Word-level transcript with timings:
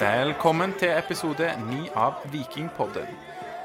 Velkommen 0.00 0.74
til 0.76 0.90
episode 0.92 1.46
9 1.70 1.88
av 1.96 2.18
Vikingpodden. 2.32 3.06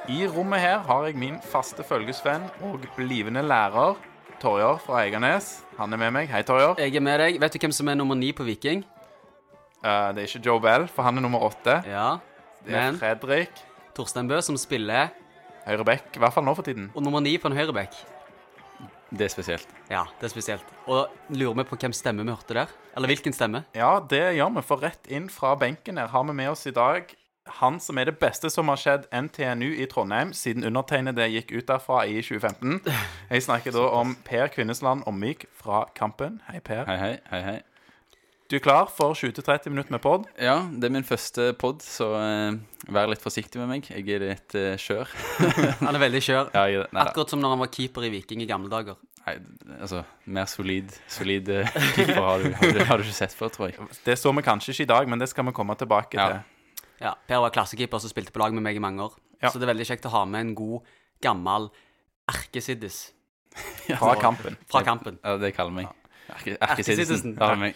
I 0.10 0.22
rommet 0.32 0.62
her 0.64 0.80
har 0.88 1.06
jeg 1.08 1.18
min 1.20 1.38
faste 1.44 1.84
følgesvenn 1.84 2.46
og 2.68 2.86
blivende 2.96 3.44
lærer 3.46 3.98
Torjar 4.42 4.80
fra 4.82 5.02
Eiganes. 5.04 5.50
Han 5.78 5.94
er 5.94 6.00
med 6.02 6.14
meg. 6.16 6.30
Hei, 6.32 6.42
Torjar. 6.48 6.78
Jeg 6.80 6.96
er 6.96 7.04
med 7.04 7.20
deg. 7.22 7.40
Vet 7.44 7.54
du 7.56 7.60
hvem 7.66 7.76
som 7.76 7.92
er 7.92 8.00
nummer 8.00 8.16
ni 8.18 8.32
på 8.36 8.46
Viking? 8.48 8.84
Eh, 9.84 10.08
det 10.16 10.24
er 10.24 10.30
ikke 10.30 10.44
Joe 10.46 10.62
Bell, 10.64 10.88
for 10.88 11.04
han 11.06 11.18
er 11.20 11.26
nummer 11.26 11.44
åtte. 11.50 11.82
Ja, 11.90 12.18
Det 12.66 12.74
er 12.76 12.92
men 12.92 13.00
Fredrik 13.02 13.62
Torstein 13.98 14.28
Bø 14.30 14.40
som 14.42 14.58
spiller, 14.58 15.12
Høyre 15.68 15.86
Bekk, 15.86 16.16
i 16.16 16.20
hvert 16.24 16.34
fall 16.34 16.46
nå 16.48 16.56
for 16.56 16.64
tiden. 16.66 16.92
og 16.96 17.04
nummer 17.04 17.20
ni 17.20 17.38
på 17.38 17.48
en 17.52 17.58
høyreback. 17.58 17.94
Det 19.12 19.28
er 19.28 19.34
spesielt. 19.34 19.72
Ja, 19.92 20.06
det 20.20 20.30
er 20.30 20.32
spesielt. 20.32 20.76
Og 20.88 21.12
lurer 21.36 21.58
vi 21.62 21.68
på 21.68 21.80
hvem 21.84 21.94
stemme 21.96 22.24
vi 22.24 22.32
hørte 22.32 22.56
der? 22.56 22.76
Eller 22.96 23.12
hvilken 23.12 23.36
stemme? 23.36 23.66
Ja, 23.76 24.00
det 24.00 24.24
gjør 24.38 24.54
vi, 24.56 24.64
for 24.64 24.84
rett 24.84 25.10
inn 25.12 25.28
fra 25.32 25.56
benken 25.60 26.00
her 26.00 26.08
har 26.14 26.24
vi 26.28 26.36
med 26.38 26.54
oss 26.54 26.64
i 26.68 26.76
dag 26.76 27.12
han 27.60 27.80
som 27.82 27.98
er 27.98 28.10
det 28.10 28.20
beste 28.22 28.50
som 28.54 28.70
har 28.72 28.80
skjedd 28.80 29.08
NTNU 29.12 29.72
i 29.82 29.88
Trondheim 29.90 30.32
siden 30.38 30.66
undertegnede 30.68 31.26
gikk 31.32 31.52
ut 31.56 31.68
derfra 31.68 32.04
i 32.06 32.22
2015. 32.22 32.80
Jeg 33.34 33.48
snakker 33.48 33.76
da 33.76 33.88
om 33.98 34.16
Per 34.28 34.52
Kvinnesland 34.54 35.04
Omvik 35.10 35.48
fra 35.58 35.86
Kampen. 35.98 36.40
Hei, 36.50 36.62
Per. 36.64 36.86
Hei, 36.90 36.98
hei. 37.02 37.14
hei, 37.32 37.42
hei. 37.50 37.60
Du 38.52 38.58
er 38.58 38.64
klar 38.64 38.90
for 38.92 39.16
20-30 39.16 39.72
minutter 39.72 39.94
med 39.96 40.02
pod? 40.04 40.26
Ja, 40.36 40.58
det 40.68 40.90
er 40.90 40.92
min 40.92 41.08
første 41.08 41.54
pod, 41.56 41.80
så 41.88 42.10
uh, 42.20 42.58
vær 42.92 43.08
litt 43.08 43.24
forsiktig 43.24 43.62
med 43.62 43.70
meg. 43.70 43.88
Jeg 43.88 44.04
er 44.12 44.26
litt 44.26 44.56
skjør. 44.82 45.08
Han 45.86 45.96
er 45.96 46.04
veldig 46.04 46.22
skjør. 46.26 46.52
Ja. 46.52 46.84
Akkurat 47.06 47.32
som 47.32 47.40
når 47.40 47.56
han 47.56 47.64
var 47.64 47.72
keeper 47.72 48.04
i 48.04 48.12
Viking 48.12 48.44
i 48.44 48.50
gamle 48.50 48.68
dager. 48.72 49.00
Nei, 49.28 49.36
altså, 49.82 50.04
mer 50.26 50.46
solid, 50.50 50.92
solid 51.12 51.50
eh, 51.50 51.68
keeper 51.96 52.22
har 52.22 52.44
du, 52.44 52.50
har, 52.58 52.72
du, 52.74 52.80
har 52.90 52.98
du 52.98 53.04
ikke 53.06 53.18
sett 53.18 53.34
før, 53.38 53.50
tror 53.54 53.70
jeg. 53.72 53.88
Det 54.06 54.16
så 54.20 54.34
vi 54.36 54.42
kanskje 54.46 54.74
ikke 54.76 54.84
i 54.88 54.90
dag, 54.94 55.08
men 55.10 55.20
det 55.22 55.30
skal 55.30 55.46
vi 55.46 55.54
komme 55.58 55.76
tilbake 55.80 56.18
Ja. 56.20 56.28
til. 56.28 56.42
Ja, 57.02 57.16
Per 57.28 57.40
var 57.42 57.50
klassekeeper 57.56 57.98
som 58.04 58.12
spilte 58.12 58.30
på 58.36 58.38
lag 58.44 58.54
med 58.54 58.62
meg 58.62 58.76
i 58.78 58.82
mange 58.84 59.02
år. 59.02 59.16
Ja. 59.42 59.50
Så 59.50 59.58
det 59.58 59.66
er 59.66 59.72
veldig 59.74 59.88
kjekt 59.90 60.06
å 60.06 60.12
ha 60.14 60.26
med 60.30 60.42
en 60.46 60.52
god, 60.56 60.84
gammel 61.22 61.72
erkesiddis 62.30 63.00
Fra 63.98 64.14
kampen. 64.22 64.56
fra 64.70 64.84
kampen. 64.86 65.18
Ja, 65.26 65.34
det 65.42 65.50
kaller 65.58 65.74
meg. 65.74 65.88
Erke- 66.32 66.58
Erkesiddisen. 66.62 67.34
Erkesiddisen. 67.34 67.38
Ja, 67.42 67.56
meg. 67.56 67.74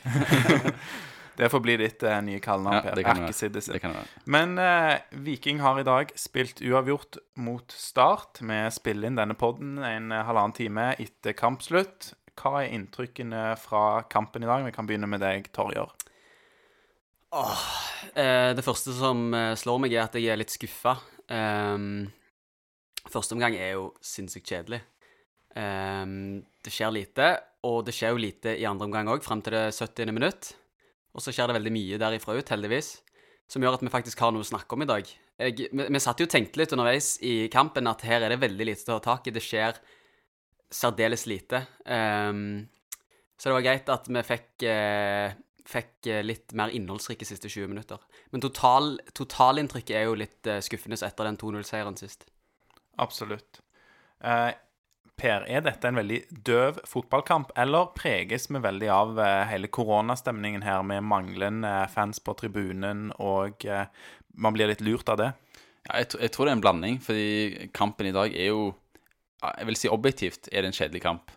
Det 1.37 1.49
får 1.51 1.61
bli 1.65 1.75
ditt 1.81 2.03
eh, 2.03 2.21
nye 2.23 2.39
kallenavn, 2.43 2.75
Ja, 2.79 2.81
Per. 2.85 2.95
det 2.95 3.03
kan 3.03 3.19
det 3.19 3.25
være. 3.25 3.31
Erkesiddisen. 3.33 3.73
Det 3.75 3.81
kan 3.83 3.91
det 3.95 4.01
være. 4.03 4.23
Men 4.35 4.57
eh, 4.61 4.99
Viking 5.25 5.59
har 5.63 5.79
i 5.79 5.85
dag 5.87 6.11
spilt 6.19 6.61
uavgjort 6.63 7.17
mot 7.43 7.71
Start. 7.75 8.39
Vi 8.41 8.59
spiller 8.71 9.09
inn 9.11 9.19
denne 9.19 9.35
podden 9.39 9.77
en 9.83 10.11
eh, 10.15 10.23
halvannen 10.27 10.55
time 10.55 10.89
etter 10.99 11.35
kampslutt. 11.37 12.13
Hva 12.35 12.63
er 12.63 12.73
inntrykkene 12.75 13.53
fra 13.59 14.03
kampen 14.11 14.43
i 14.43 14.49
dag? 14.49 14.65
Vi 14.67 14.73
kan 14.75 14.87
begynne 14.87 15.07
med 15.11 15.23
deg, 15.23 15.51
Torjer. 15.55 15.91
Eh, 18.15 18.51
det 18.55 18.63
første 18.63 18.93
som 18.95 19.27
eh, 19.35 19.53
slår 19.59 19.81
meg, 19.83 19.95
er 19.95 20.05
at 20.07 20.15
jeg 20.19 20.31
er 20.31 20.39
litt 20.39 20.53
skuffa. 20.53 20.97
Um, 21.27 22.05
første 23.11 23.35
omgang 23.35 23.55
er 23.57 23.75
jo 23.75 23.89
sinnssykt 24.03 24.51
kjedelig. 24.51 24.81
Ehm, 25.55 26.43
det 26.63 26.73
skjer 26.73 26.91
lite, 26.93 27.29
og 27.65 27.85
det 27.87 27.95
skjer 27.95 28.13
jo 28.13 28.21
lite 28.21 28.55
i 28.59 28.65
andre 28.67 28.87
omgang 28.89 29.09
òg, 29.13 29.23
fram 29.23 29.41
til 29.43 29.55
det 29.55 29.65
70. 29.75 30.11
minutt. 30.15 30.51
Og 31.15 31.23
så 31.23 31.31
skjer 31.31 31.49
det 31.49 31.57
veldig 31.57 31.73
mye 31.73 31.99
derifra 32.01 32.35
ut, 32.35 32.51
heldigvis, 32.51 32.89
som 33.47 33.63
gjør 33.63 33.77
at 33.77 33.85
vi 33.85 33.93
faktisk 33.93 34.19
har 34.23 34.33
noe 34.35 34.43
å 34.43 34.47
snakke 34.47 34.75
om 34.75 34.83
i 34.83 34.89
dag. 34.89 35.11
Jeg, 35.39 35.69
vi, 35.71 35.87
vi 35.87 36.01
satt 36.03 36.19
jo 36.19 36.27
og 36.27 36.33
tenkte 36.33 36.59
litt 36.59 36.73
underveis 36.75 37.15
i 37.23 37.35
kampen 37.51 37.87
at 37.91 38.03
her 38.07 38.25
er 38.25 38.33
det 38.33 38.41
veldig 38.43 38.67
lite 38.67 38.83
å 38.83 38.99
ta 38.99 39.15
tak 39.15 39.29
i. 39.29 39.35
Det 39.35 39.43
skjer 39.43 39.79
særdeles 40.75 41.25
lite. 41.29 41.63
Um, 41.87 42.65
så 43.37 43.49
det 43.49 43.57
var 43.57 43.65
greit 43.65 43.91
at 43.91 44.07
vi 44.07 44.23
fikk, 44.23 44.49
eh, 44.71 45.35
fikk 45.67 46.07
eh, 46.11 46.23
litt 46.23 46.55
mer 46.55 46.71
innholdsrike 46.75 47.27
siste 47.27 47.51
20 47.51 47.71
minutter. 47.73 47.99
Men 48.31 48.43
total, 48.43 48.95
totalinntrykket 49.15 49.95
er 49.99 50.07
jo 50.07 50.15
litt 50.19 50.47
eh, 50.47 50.61
skuffende 50.63 50.99
etter 51.03 51.27
den 51.27 51.39
2-0-seieren 51.41 51.99
sist. 51.99 52.23
Absolutt. 53.03 53.59
Eh, 54.23 54.51
per, 55.19 55.45
er 55.47 55.63
dette 55.63 55.87
en 55.87 55.99
veldig 55.99 56.19
døv 56.47 56.81
fotballkamp, 56.89 57.53
eller 57.59 57.91
preges 57.95 58.49
vi 58.51 58.61
veldig 58.61 58.89
av 58.91 59.19
eh, 59.23 59.45
hele 59.51 59.71
koronastemningen 59.71 60.65
her, 60.65 60.83
med 60.83 61.05
manglende 61.07 61.71
fans 61.93 62.19
på 62.19 62.35
tribunen, 62.39 63.09
og 63.23 63.65
eh, 63.67 63.87
man 64.35 64.55
blir 64.55 64.71
litt 64.71 64.83
lurt 64.83 65.09
av 65.11 65.21
det? 65.21 65.31
Ja, 65.85 66.01
jeg, 66.01 66.11
jeg 66.19 66.33
tror 66.33 66.47
det 66.47 66.55
er 66.55 66.59
en 66.59 66.65
blanding, 66.65 66.99
fordi 67.03 67.69
kampen 67.75 68.09
i 68.09 68.15
dag 68.15 68.33
er 68.33 68.51
jo 68.51 68.73
Jeg 69.45 69.67
vil 69.67 69.77
si 69.77 69.89
objektivt 69.91 70.47
er 70.49 70.63
det 70.63 70.71
en 70.71 70.77
kjedelig 70.79 71.03
kamp. 71.03 71.31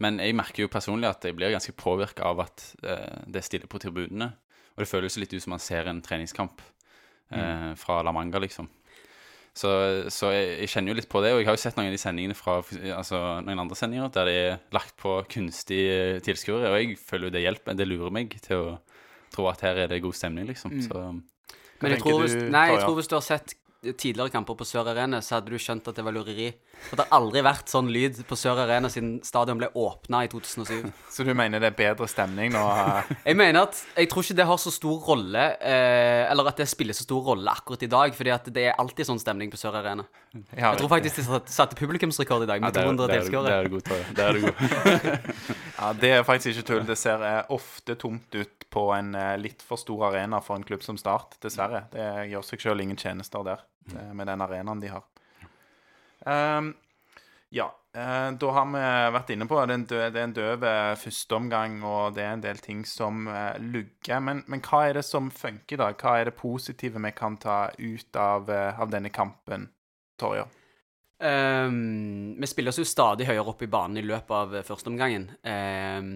Men 0.00 0.20
jeg 0.22 0.36
merker 0.38 0.62
jo 0.62 0.72
personlig 0.72 1.08
at 1.08 1.24
jeg 1.26 1.34
blir 1.36 1.50
ganske 1.50 1.74
påvirka 1.74 2.28
av 2.30 2.44
at 2.44 2.62
eh, 2.84 3.24
det 3.26 3.40
er 3.40 3.46
stille 3.46 3.68
på 3.68 3.80
tribunene. 3.82 4.30
Og 4.76 4.84
det 4.84 4.88
føles 4.88 5.18
litt 5.18 5.34
ut 5.34 5.42
som 5.42 5.56
man 5.56 5.62
ser 5.62 5.90
en 5.90 6.00
treningskamp 6.04 6.62
eh, 7.34 7.72
fra 7.80 7.98
La 8.06 8.14
Manga, 8.14 8.38
liksom. 8.40 8.70
Så, 9.56 9.70
så 10.14 10.30
jeg, 10.30 10.50
jeg 10.62 10.70
kjenner 10.72 10.92
jo 10.92 10.98
litt 11.00 11.08
på 11.10 11.20
det, 11.24 11.32
og 11.34 11.40
jeg 11.40 11.48
har 11.48 11.56
jo 11.56 11.62
sett 11.64 11.78
noen 11.78 11.90
av 11.90 11.94
de 11.96 12.00
sendingene 12.00 12.36
fra 12.38 12.60
altså, 12.94 13.18
noen 13.42 13.62
andre 13.64 13.76
sendinger 13.78 14.12
der 14.14 14.30
det 14.30 14.36
er 14.44 14.60
lagt 14.76 14.94
på 15.00 15.16
kunstige 15.32 16.20
tilskuere, 16.24 16.70
og 16.70 16.78
jeg 16.78 17.00
føler 17.02 17.28
jo 17.28 17.34
det 17.34 17.42
hjelper. 17.44 17.76
Det 17.78 17.88
lurer 17.88 18.14
meg 18.14 18.36
til 18.44 18.62
å 18.62 18.76
tro 19.34 19.48
at 19.50 19.64
her 19.66 19.82
er 19.84 19.90
det 19.90 20.02
god 20.04 20.16
stemning, 20.16 20.46
liksom. 20.50 20.78
Så 20.86 21.02
Men 21.80 21.96
jeg 21.96 22.02
tror, 22.02 22.22
hvis, 22.22 22.36
nei, 22.52 22.66
jeg 22.74 22.82
tror 22.84 22.96
hvis 23.00 23.10
du 23.10 23.16
har 23.18 23.26
sett 23.26 23.56
tidligere 23.80 24.28
kamper 24.30 24.54
på 24.60 24.64
Sør 24.68 24.88
Arena, 24.92 25.20
så 25.24 25.38
hadde 25.38 25.50
du 25.50 25.56
skjønt 25.60 25.86
at 25.88 25.96
det 25.96 26.04
var 26.04 26.12
lureri. 26.12 26.50
For 26.88 26.96
det 27.00 27.06
har 27.08 27.16
aldri 27.20 27.40
vært 27.44 27.68
sånn 27.72 27.88
lyd 27.92 28.18
på 28.28 28.36
Sør 28.36 28.60
Arena 28.66 28.88
siden 28.92 29.18
stadion 29.24 29.58
ble 29.60 29.68
åpna 29.76 30.22
i 30.26 30.28
2007. 30.32 30.90
Så 31.14 31.24
du 31.24 31.32
mener 31.36 31.60
det 31.62 31.70
er 31.72 31.76
bedre 31.78 32.08
stemning 32.08 32.52
nå? 32.52 32.60
eh? 32.60 33.10
Jeg 33.30 33.36
mener 33.40 33.64
at 33.68 33.80
jeg 33.96 34.08
tror 34.12 34.24
ikke 34.26 34.36
det 34.40 34.46
har 34.50 34.60
så 34.60 34.72
stor 34.74 35.00
rolle, 35.08 35.46
eh, 35.60 36.24
eller 36.30 36.50
at 36.52 36.60
det 36.60 36.68
spiller 36.70 36.96
så 36.96 37.04
stor 37.06 37.24
rolle 37.32 37.50
akkurat 37.52 37.82
i 37.84 37.90
dag, 37.90 38.14
fordi 38.16 38.32
at 38.36 38.48
det 38.52 38.66
er 38.70 38.76
alltid 38.80 39.08
sånn 39.08 39.20
stemning 39.22 39.50
på 39.52 39.60
Sør 39.60 39.80
Arena. 39.80 40.04
Ja, 40.54 40.70
Jeg 40.70 40.78
tror 40.82 40.92
faktisk 40.92 41.16
de 41.16 41.24
satte- 41.26 41.50
satt 41.52 41.72
publikumsrekord 41.80 42.44
i 42.44 42.50
dag, 42.52 42.60
med 42.62 42.76
ja, 42.76 42.84
200 42.84 43.04
er 43.04 43.08
du- 43.08 43.12
der 43.12 43.20
tilskuere. 43.20 43.56
er 43.56 43.64
du 43.64 43.70
god, 43.74 43.84
Torje. 43.88 44.14
Der 44.14 44.28
er 44.28 44.32
du 44.32 44.40
god. 44.46 45.34
Ja, 45.80 45.92
Det 45.96 46.10
er 46.12 46.22
faktisk 46.28 46.58
ikke 46.60 46.66
tull. 46.68 46.82
Det 46.84 46.98
ser 47.00 47.22
eh, 47.24 47.42
ofte 47.56 47.94
tomt 47.96 48.34
ut 48.36 48.66
på 48.70 48.82
en 48.94 49.14
eh, 49.16 49.36
litt 49.40 49.62
for 49.64 49.80
stor 49.80 50.10
arena 50.10 50.38
for 50.44 50.58
en 50.60 50.64
klubb 50.68 50.82
som 50.84 50.98
Start, 51.00 51.38
dessverre. 51.42 51.86
Det 51.94 52.04
gjør 52.30 52.44
seg 52.44 52.60
sjøl 52.66 52.82
ingen 52.84 52.98
tjenester 53.00 53.42
der, 53.46 53.56
det, 53.56 53.69
med 54.14 54.28
den 54.28 54.44
arenaen 54.44 54.82
de 54.82 54.92
har. 54.92 55.06
Um, 56.26 56.74
ja, 57.50 57.66
eh, 57.96 58.28
da 58.38 58.50
har 58.54 58.66
vi 58.70 58.82
vært 59.16 59.32
inne 59.34 59.46
på 59.50 59.58
døv, 59.58 59.88
det 59.88 60.20
er 60.20 60.22
en 60.22 60.36
døv 60.36 60.64
eh, 60.68 60.92
førsteomgang, 61.00 61.80
og 61.82 62.14
det 62.14 62.22
er 62.22 62.36
en 62.36 62.44
del 62.44 62.60
ting 62.62 62.84
som 62.86 63.26
eh, 63.26 63.58
lugger. 63.58 64.20
Men, 64.22 64.44
men 64.46 64.62
hva 64.62 64.84
er 64.86 65.00
det 65.00 65.04
som 65.08 65.32
funker 65.34 65.74
i 65.74 65.80
dag? 65.80 65.98
Hva 65.98 66.18
er 66.20 66.30
det 66.30 66.38
positive 66.38 67.02
vi 67.02 67.12
kan 67.16 67.40
ta 67.42 67.64
ut 67.78 68.16
av, 68.16 68.50
eh, 68.54 68.80
av 68.80 68.92
denne 68.92 69.10
kampen, 69.10 69.70
Torjer? 70.20 70.46
Um, 71.20 72.38
vi 72.40 72.48
spiller 72.48 72.72
oss 72.72 72.80
jo 72.80 72.86
stadig 72.88 73.26
høyere 73.28 73.50
opp 73.52 73.60
i 73.60 73.68
banen 73.68 74.00
i 74.00 74.06
løpet 74.06 74.30
av 74.32 74.54
eh, 74.56 74.64
førsteomgangen. 74.64 75.26
Um, 75.44 76.14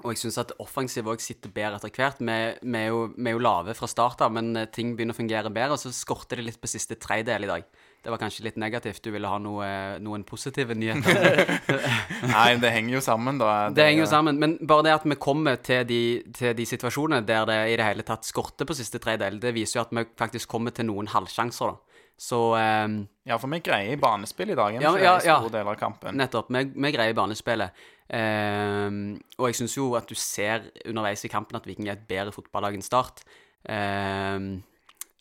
og 0.00 0.14
jeg 0.14 0.22
syns 0.22 0.38
at 0.40 0.52
offensiv 0.62 1.06
òg 1.12 1.20
sitter 1.20 1.52
bedre 1.52 1.76
etter 1.76 1.92
hvert. 1.92 2.20
Vi, 2.24 2.36
vi, 2.64 2.78
er 2.80 2.88
jo, 2.88 3.02
vi 3.12 3.28
er 3.28 3.36
jo 3.36 3.42
lave 3.44 3.74
fra 3.76 3.86
start 3.90 4.24
av, 4.24 4.32
men 4.34 4.48
eh, 4.56 4.68
ting 4.72 4.94
begynner 4.96 5.14
å 5.14 5.18
fungere 5.18 5.52
bedre. 5.52 5.76
Og 5.76 5.82
så 5.82 5.92
skorter 5.94 6.40
det 6.40 6.46
litt 6.46 6.60
på 6.62 6.70
siste 6.70 6.96
tredjedel 6.96 7.44
i 7.44 7.50
dag. 7.50 7.66
Det 8.02 8.10
var 8.10 8.18
kanskje 8.18 8.46
litt 8.48 8.56
negativt. 8.58 9.02
Du 9.04 9.12
ville 9.14 9.28
ha 9.28 9.36
noe, 9.38 9.68
noen 10.02 10.24
positive 10.26 10.74
nyheter. 10.74 11.52
Nei, 12.32 12.48
det 12.62 12.72
henger 12.74 12.96
jo 12.96 13.04
sammen, 13.04 13.38
da. 13.38 13.52
Det 13.70 13.86
henger 13.90 14.06
jo 14.06 14.10
sammen. 14.10 14.40
Men 14.42 14.56
bare 14.58 14.88
det 14.88 14.96
at 14.96 15.06
vi 15.06 15.20
kommer 15.22 15.60
til 15.62 15.84
de, 15.86 16.02
til 16.34 16.56
de 16.56 16.66
situasjonene 16.72 17.22
der 17.28 17.46
det 17.52 17.60
i 17.70 17.78
det 17.78 17.92
hele 17.92 18.08
tatt 18.08 18.26
skorter 18.26 18.66
på 18.66 18.78
siste 18.80 18.98
tredjedel, 19.02 19.38
det 19.44 19.54
viser 19.54 19.78
jo 19.78 19.84
at 19.84 19.94
vi 19.94 20.08
faktisk 20.24 20.50
kommer 20.56 20.74
til 20.74 20.88
noen 20.88 21.12
halvsjanser, 21.12 21.76
da. 21.76 21.91
Så 22.22 22.38
um, 22.54 23.00
Ja, 23.26 23.34
for 23.42 23.50
vi 23.50 23.58
greier 23.66 23.98
banespill 23.98 24.52
i 24.54 24.58
dag, 24.58 24.76
Ja, 24.78 24.92
ja, 24.94 25.16
i 25.18 25.26
ja. 25.26 25.38
store 25.40 25.50
deler 25.56 25.72
av 25.74 25.78
kampen. 25.80 26.14
Nettopp. 26.20 26.52
Vi, 26.54 26.60
vi 26.84 26.92
greier 26.94 27.16
banespillet. 27.18 27.72
Um, 28.12 28.98
og 29.40 29.48
jeg 29.48 29.56
syns 29.58 29.74
jo 29.78 29.88
at 29.98 30.06
du 30.10 30.14
ser 30.18 30.68
underveis 30.86 31.24
i 31.26 31.30
kampen 31.32 31.56
at 31.58 31.66
Viking 31.66 31.88
er 31.88 31.96
et 31.96 32.04
bedre 32.10 32.34
fotballag 32.34 32.76
enn 32.78 32.84
Start. 32.86 33.24
Um, 33.66 34.62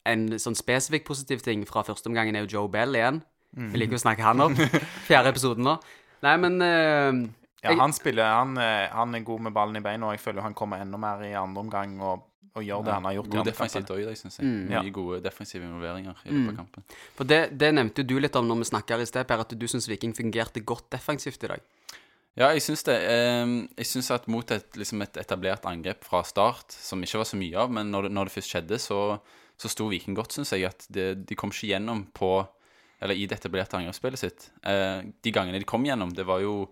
en 0.06 0.24
sånn 0.42 0.58
spesifikk 0.58 1.06
positiv 1.08 1.44
ting 1.46 1.64
fra 1.70 1.84
første 1.88 2.10
omgangen 2.10 2.36
er 2.38 2.46
jo 2.48 2.56
Joe 2.60 2.72
Bell 2.74 2.98
igjen. 2.98 3.22
Vi 3.52 3.82
liker 3.82 3.98
å 3.98 4.02
snakke 4.06 4.24
han 4.26 4.42
opp. 4.46 4.58
Fjerde 5.10 5.34
episoden 5.34 5.66
nå. 5.68 5.76
Nei, 6.26 6.36
men 6.42 6.58
uh, 6.62 7.22
Ja, 7.62 7.70
jeg- 7.74 7.80
han 7.82 7.94
spiller, 7.94 8.26
han, 8.34 8.56
eh, 8.58 8.88
han 8.94 9.14
er 9.18 9.26
god 9.26 9.42
med 9.48 9.54
ballen 9.54 9.78
i 9.78 9.84
beina, 9.86 10.08
og 10.10 10.16
jeg 10.16 10.24
føler 10.24 10.42
han 10.46 10.56
kommer 10.58 10.82
enda 10.82 10.98
mer 11.02 11.22
i 11.28 11.34
andre 11.38 11.62
omgang 11.66 11.98
og, 12.02 12.24
og 12.56 12.64
gjør 12.68 12.84
det 12.86 12.94
han 12.94 13.06
har 13.08 13.14
gjort 13.16 13.28
i 13.28 13.30
God 13.32 13.40
andre 13.40 13.52
defensivt 13.52 13.86
kamper. 13.88 13.96
òg 13.96 14.02
i 14.02 14.08
dag, 14.10 14.18
syns 14.20 14.38
jeg. 14.40 14.48
Mye 14.72 14.92
gode 14.92 15.20
defensive 15.24 15.64
involveringer 15.64 16.16
i 16.26 16.32
løpet 16.36 16.50
av 16.52 16.58
kampen. 16.62 16.84
For 17.16 17.24
det, 17.32 17.42
det 17.58 17.70
nevnte 17.74 18.04
du 18.08 18.16
litt 18.20 18.36
om 18.36 18.48
når 18.50 18.58
vi 18.64 18.70
snakka 18.72 18.98
i 19.00 19.06
sted, 19.08 19.28
Per, 19.30 19.40
at 19.46 19.56
du 19.58 19.68
syns 19.72 19.88
Viking 19.88 20.14
fungerte 20.18 20.64
godt 20.68 20.90
defensivt 20.92 21.44
i 21.48 21.52
dag. 21.54 21.62
Ja, 22.40 22.48
jeg 22.56 22.62
syns 22.64 22.84
det. 22.88 22.96
Ehm, 23.12 23.68
Jeg 23.78 23.86
syns 23.90 24.12
at 24.12 24.28
mot 24.32 24.52
et, 24.52 24.70
liksom 24.80 25.02
et 25.04 25.18
etablert 25.20 25.66
angrep 25.68 26.04
fra 26.08 26.24
start, 26.24 26.72
som 26.72 27.02
ikke 27.04 27.18
var 27.20 27.28
så 27.28 27.36
mye 27.40 27.58
av, 27.60 27.72
men 27.72 27.92
når 27.92 28.08
det, 28.08 28.12
når 28.16 28.26
det 28.30 28.36
først 28.38 28.54
skjedde, 28.56 28.80
så, 28.80 29.00
så 29.60 29.68
sto 29.72 29.90
Viking 29.92 30.16
godt, 30.16 30.32
syns 30.38 30.52
jeg. 30.56 30.64
At 30.68 30.86
de, 30.90 31.10
de 31.16 31.36
kom 31.36 31.52
ikke 31.52 31.72
gjennom 31.74 32.06
på 32.16 32.48
Eller 33.02 33.16
i 33.18 33.26
det 33.26 33.40
etablerte 33.40 33.74
angrepsspillet 33.80 34.20
sitt. 34.20 34.50
Eh, 34.64 35.02
De 35.24 35.32
gangene 35.34 35.58
de 35.60 35.66
kom 35.66 35.84
gjennom, 35.84 36.12
det 36.14 36.24
var 36.28 36.40
jo 36.44 36.68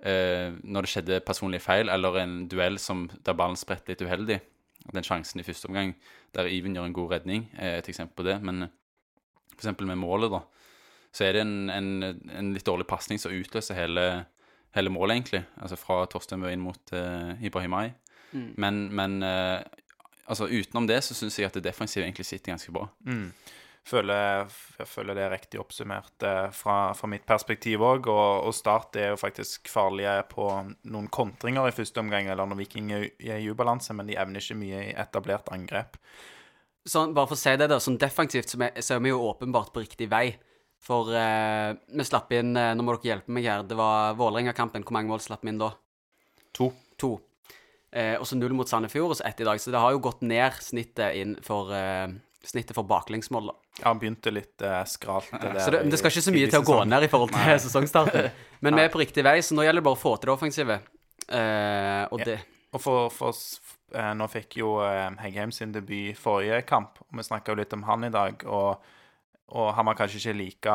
eh, 0.00 0.52
når 0.62 0.82
det 0.86 0.90
skjedde 0.92 1.20
personlige 1.26 1.64
feil, 1.64 1.88
eller 1.90 2.16
en 2.20 2.34
duell 2.48 2.78
som, 2.78 3.08
der 3.24 3.34
ballen 3.34 3.56
spredte 3.58 3.90
litt 3.90 4.04
uheldig. 4.04 4.40
Den 4.92 5.06
sjansen 5.06 5.40
i 5.40 5.46
første 5.46 5.70
omgang 5.70 5.94
der 6.34 6.50
Even 6.50 6.74
gjør 6.76 6.88
en 6.90 6.96
god 6.96 7.12
redning, 7.12 7.46
er 7.56 7.78
et 7.78 7.88
eksempel 7.88 8.16
på 8.20 8.26
det. 8.28 8.36
Men 8.42 8.66
for 9.54 9.62
eksempel 9.62 9.86
med 9.86 9.96
målet, 10.02 10.32
da, 10.34 10.40
så 11.14 11.24
er 11.24 11.36
det 11.36 11.44
en, 11.44 11.70
en, 11.70 11.90
en 12.34 12.52
litt 12.54 12.66
dårlig 12.66 12.86
pasning 12.90 13.20
som 13.22 13.32
utløser 13.32 13.78
hele, 13.78 14.24
hele 14.74 14.90
målet, 14.90 15.14
egentlig. 15.14 15.44
Altså 15.62 15.78
fra 15.78 16.02
Torstein 16.10 16.42
Bø 16.42 16.50
inn 16.50 16.64
mot 16.64 16.94
uh, 16.96 17.32
Ibrahimai. 17.44 17.92
Men, 18.58 18.88
men 18.90 19.20
uh, 19.22 19.62
altså 20.26 20.48
utenom 20.50 20.88
det 20.90 20.98
så 21.06 21.14
syns 21.14 21.38
jeg 21.38 21.46
at 21.46 21.54
det 21.54 21.64
defensive 21.68 22.04
egentlig 22.04 22.26
sitter 22.26 22.52
ganske 22.52 22.72
bra. 22.74 22.88
Mm. 23.06 23.28
Føler, 23.84 24.46
jeg 24.78 24.88
føler 24.88 25.16
det 25.16 25.24
er 25.26 25.32
riktig 25.34 25.58
oppsummert 25.60 26.24
eh, 26.24 26.46
fra, 26.56 26.94
fra 26.96 27.08
mitt 27.12 27.26
perspektiv 27.28 27.82
òg. 27.84 28.06
Og, 28.08 28.46
og 28.48 28.54
Start 28.56 28.96
er 28.96 29.10
jo 29.12 29.18
faktisk 29.20 29.68
farlige 29.68 30.14
på 30.30 30.46
noen 30.88 31.10
kontringer 31.12 31.68
i 31.68 31.74
første 31.76 32.00
omgang, 32.00 32.30
eller 32.32 32.48
når 32.48 32.62
Viking 32.62 32.94
er 32.94 33.36
i 33.36 33.50
ubalanse, 33.52 33.92
men 33.96 34.08
de 34.08 34.16
evner 34.16 34.40
ikke 34.40 34.56
mye 34.56 34.80
i 34.86 34.96
etablert 35.04 35.52
angrep. 35.52 36.00
Sånn, 36.88 37.12
bare 37.16 37.28
for 37.28 37.36
å 37.36 37.40
si 37.40 37.52
det, 37.60 37.68
da, 37.68 37.80
sånn 37.80 38.00
defensivt 38.00 38.52
så 38.52 38.64
er, 38.64 38.80
så 38.84 38.96
er 38.96 39.04
vi 39.04 39.12
jo 39.12 39.22
åpenbart 39.28 39.72
på 39.72 39.84
riktig 39.84 40.08
vei. 40.12 40.26
For 40.84 41.12
eh, 41.16 41.76
vi 41.96 42.04
slapp 42.04 42.32
inn 42.36 42.56
eh, 42.60 42.72
Nå 42.76 42.84
må 42.84 42.96
dere 42.96 43.14
hjelpe 43.14 43.32
meg 43.32 43.46
her. 43.48 43.68
Det 43.68 43.76
var 43.76 44.16
Vålerenga-kampen. 44.18 44.84
Hvor 44.84 44.96
mange 44.96 45.12
mål 45.12 45.22
slapp 45.24 45.44
vi 45.44 45.52
inn 45.52 45.60
da? 45.60 45.70
To. 46.56 46.72
To. 47.00 47.16
Eh, 47.92 48.16
og 48.18 48.24
så 48.28 48.36
null 48.36 48.56
mot 48.56 48.68
Sandefjord, 48.68 49.12
og 49.12 49.20
så 49.20 49.28
ett 49.28 49.40
i 49.40 49.48
dag. 49.48 49.60
Så 49.60 49.72
det 49.72 49.80
har 49.80 49.92
jo 49.92 50.02
gått 50.04 50.24
ned 50.24 50.56
snittet 50.64 51.20
inn 51.20 51.36
for 51.44 51.72
eh, 51.72 52.08
Snittet 52.44 52.76
for 52.76 52.84
baklengsmål, 52.88 53.46
da. 53.50 53.54
Ja, 53.80 53.92
begynte 53.98 54.32
litt 54.34 54.62
eh, 54.62 54.82
skralt. 54.90 55.30
Det 55.32 55.52
Så 55.64 55.72
det, 55.72 55.82
det 55.90 56.00
skal 56.00 56.12
ikke 56.12 56.24
så 56.26 56.34
mye 56.34 56.50
til 56.52 56.60
å 56.60 56.66
gå 56.68 56.80
ned 56.90 57.06
i 57.06 57.10
forhold 57.12 57.32
til 57.32 57.60
sesongstarten. 57.66 58.30
Men 58.64 58.76
vi 58.78 58.84
er 58.84 58.92
på 58.92 59.00
riktig 59.00 59.24
vei, 59.24 59.38
så 59.44 59.56
nå 59.56 59.64
gjelder 59.64 59.80
det 59.80 59.86
bare 59.88 59.98
å 59.98 60.02
få 60.02 60.16
til 60.18 60.30
det 60.30 60.34
offensive. 60.36 60.80
Eh, 61.28 62.02
og 62.10 62.20
Ja. 62.20 62.24
det 62.34 62.40
Og 62.74 62.82
for, 62.82 63.08
for 63.14 63.32
eh, 63.94 64.10
Nå 64.18 64.26
fikk 64.28 64.58
jo 64.60 64.74
eh, 64.84 65.08
Heggheim 65.22 65.52
sin 65.54 65.72
debut 65.72 66.18
forrige 66.20 66.60
kamp, 66.68 67.00
og 67.06 67.16
vi 67.16 67.24
snakka 67.24 67.54
jo 67.54 67.60
litt 67.62 67.72
om 67.72 67.86
han 67.88 68.04
i 68.04 68.12
dag. 68.12 68.44
og 68.44 68.84
og 69.54 69.74
han 69.76 69.84
var 69.86 69.94
kanskje 69.98 70.18
ikke 70.18 70.38
like 70.38 70.74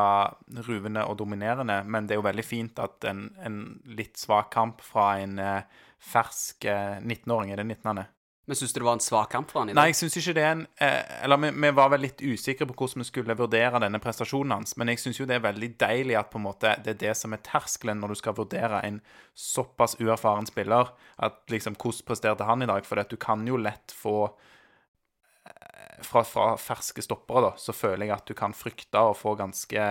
ruvende 0.68 1.02
og 1.04 1.16
dominerende, 1.18 1.80
men 1.84 2.06
det 2.06 2.14
er 2.14 2.20
jo 2.20 2.24
veldig 2.28 2.44
fint 2.46 2.78
at 2.78 3.04
en, 3.10 3.24
en 3.42 3.56
litt 3.98 4.16
svak 4.16 4.52
kamp 4.54 4.80
fra 4.86 5.18
en 5.20 5.38
eh, 5.42 5.80
fersk 5.98 6.64
eh, 6.70 7.00
19-åring 7.02 7.50
Er 7.50 7.60
det 7.60 7.66
19 7.66 7.90
han 7.90 8.02
er? 8.04 8.10
Men 8.50 8.56
syns 8.58 8.72
du 8.72 8.80
det 8.80 8.84
var 8.84 8.96
en 8.98 9.00
svak 9.00 9.28
kamp 9.30 9.52
for 9.52 9.60
han 9.60 9.68
i 9.70 9.72
dag? 9.72 9.78
Nei, 9.78 9.92
jeg 9.92 9.96
syns 10.00 10.16
ikke 10.18 10.32
det 10.34 10.42
er 10.42 10.54
en 10.56 10.62
eh, 10.82 11.10
Eller 11.22 11.38
vi, 11.38 11.50
vi 11.62 11.68
var 11.78 11.92
vel 11.92 12.02
litt 12.02 12.18
usikre 12.18 12.66
på 12.66 12.74
hvordan 12.80 13.04
vi 13.04 13.06
skulle 13.06 13.36
vurdere 13.38 13.78
denne 13.84 14.00
prestasjonen 14.02 14.56
hans, 14.56 14.72
men 14.74 14.90
jeg 14.90 14.98
syns 14.98 15.20
jo 15.20 15.26
det 15.30 15.36
er 15.36 15.44
veldig 15.44 15.68
deilig 15.78 16.16
at 16.18 16.32
på 16.32 16.40
en 16.40 16.48
måte 16.48 16.72
det 16.82 16.96
er 16.96 16.98
det 17.04 17.12
som 17.20 17.36
er 17.36 17.44
terskelen 17.46 18.02
når 18.02 18.10
du 18.10 18.18
skal 18.18 18.34
vurdere 18.34 18.80
en 18.88 18.98
såpass 19.38 19.94
uerfaren 20.00 20.50
spiller. 20.50 20.90
At 21.22 21.38
liksom 21.54 21.78
Hvordan 21.78 22.08
presterte 22.10 22.48
han 22.48 22.66
i 22.66 22.68
dag? 22.72 22.88
For 22.88 23.06
du 23.06 23.14
kan 23.22 23.46
jo 23.46 23.60
lett 23.62 23.94
få 23.94 24.16
eh, 24.26 26.02
fra, 26.02 26.24
fra 26.26 26.48
ferske 26.58 27.06
stoppere, 27.06 27.52
da, 27.52 27.52
så 27.54 27.76
føler 27.76 28.08
jeg 28.08 28.16
at 28.16 28.26
du 28.26 28.34
kan 28.34 28.56
frykte 28.66 28.98
å 28.98 29.14
få 29.14 29.36
ganske 29.38 29.86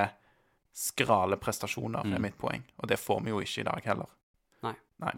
skrale 0.75 1.39
prestasjoner, 1.39 2.11
er 2.11 2.27
mitt 2.27 2.35
poeng. 2.35 2.67
Og 2.83 2.91
det 2.91 2.99
får 2.99 3.23
vi 3.23 3.31
jo 3.31 3.39
ikke 3.39 3.63
i 3.63 3.69
dag 3.71 3.87
heller. 3.87 4.11
Nei. 4.67 4.75
Nei. 5.05 5.15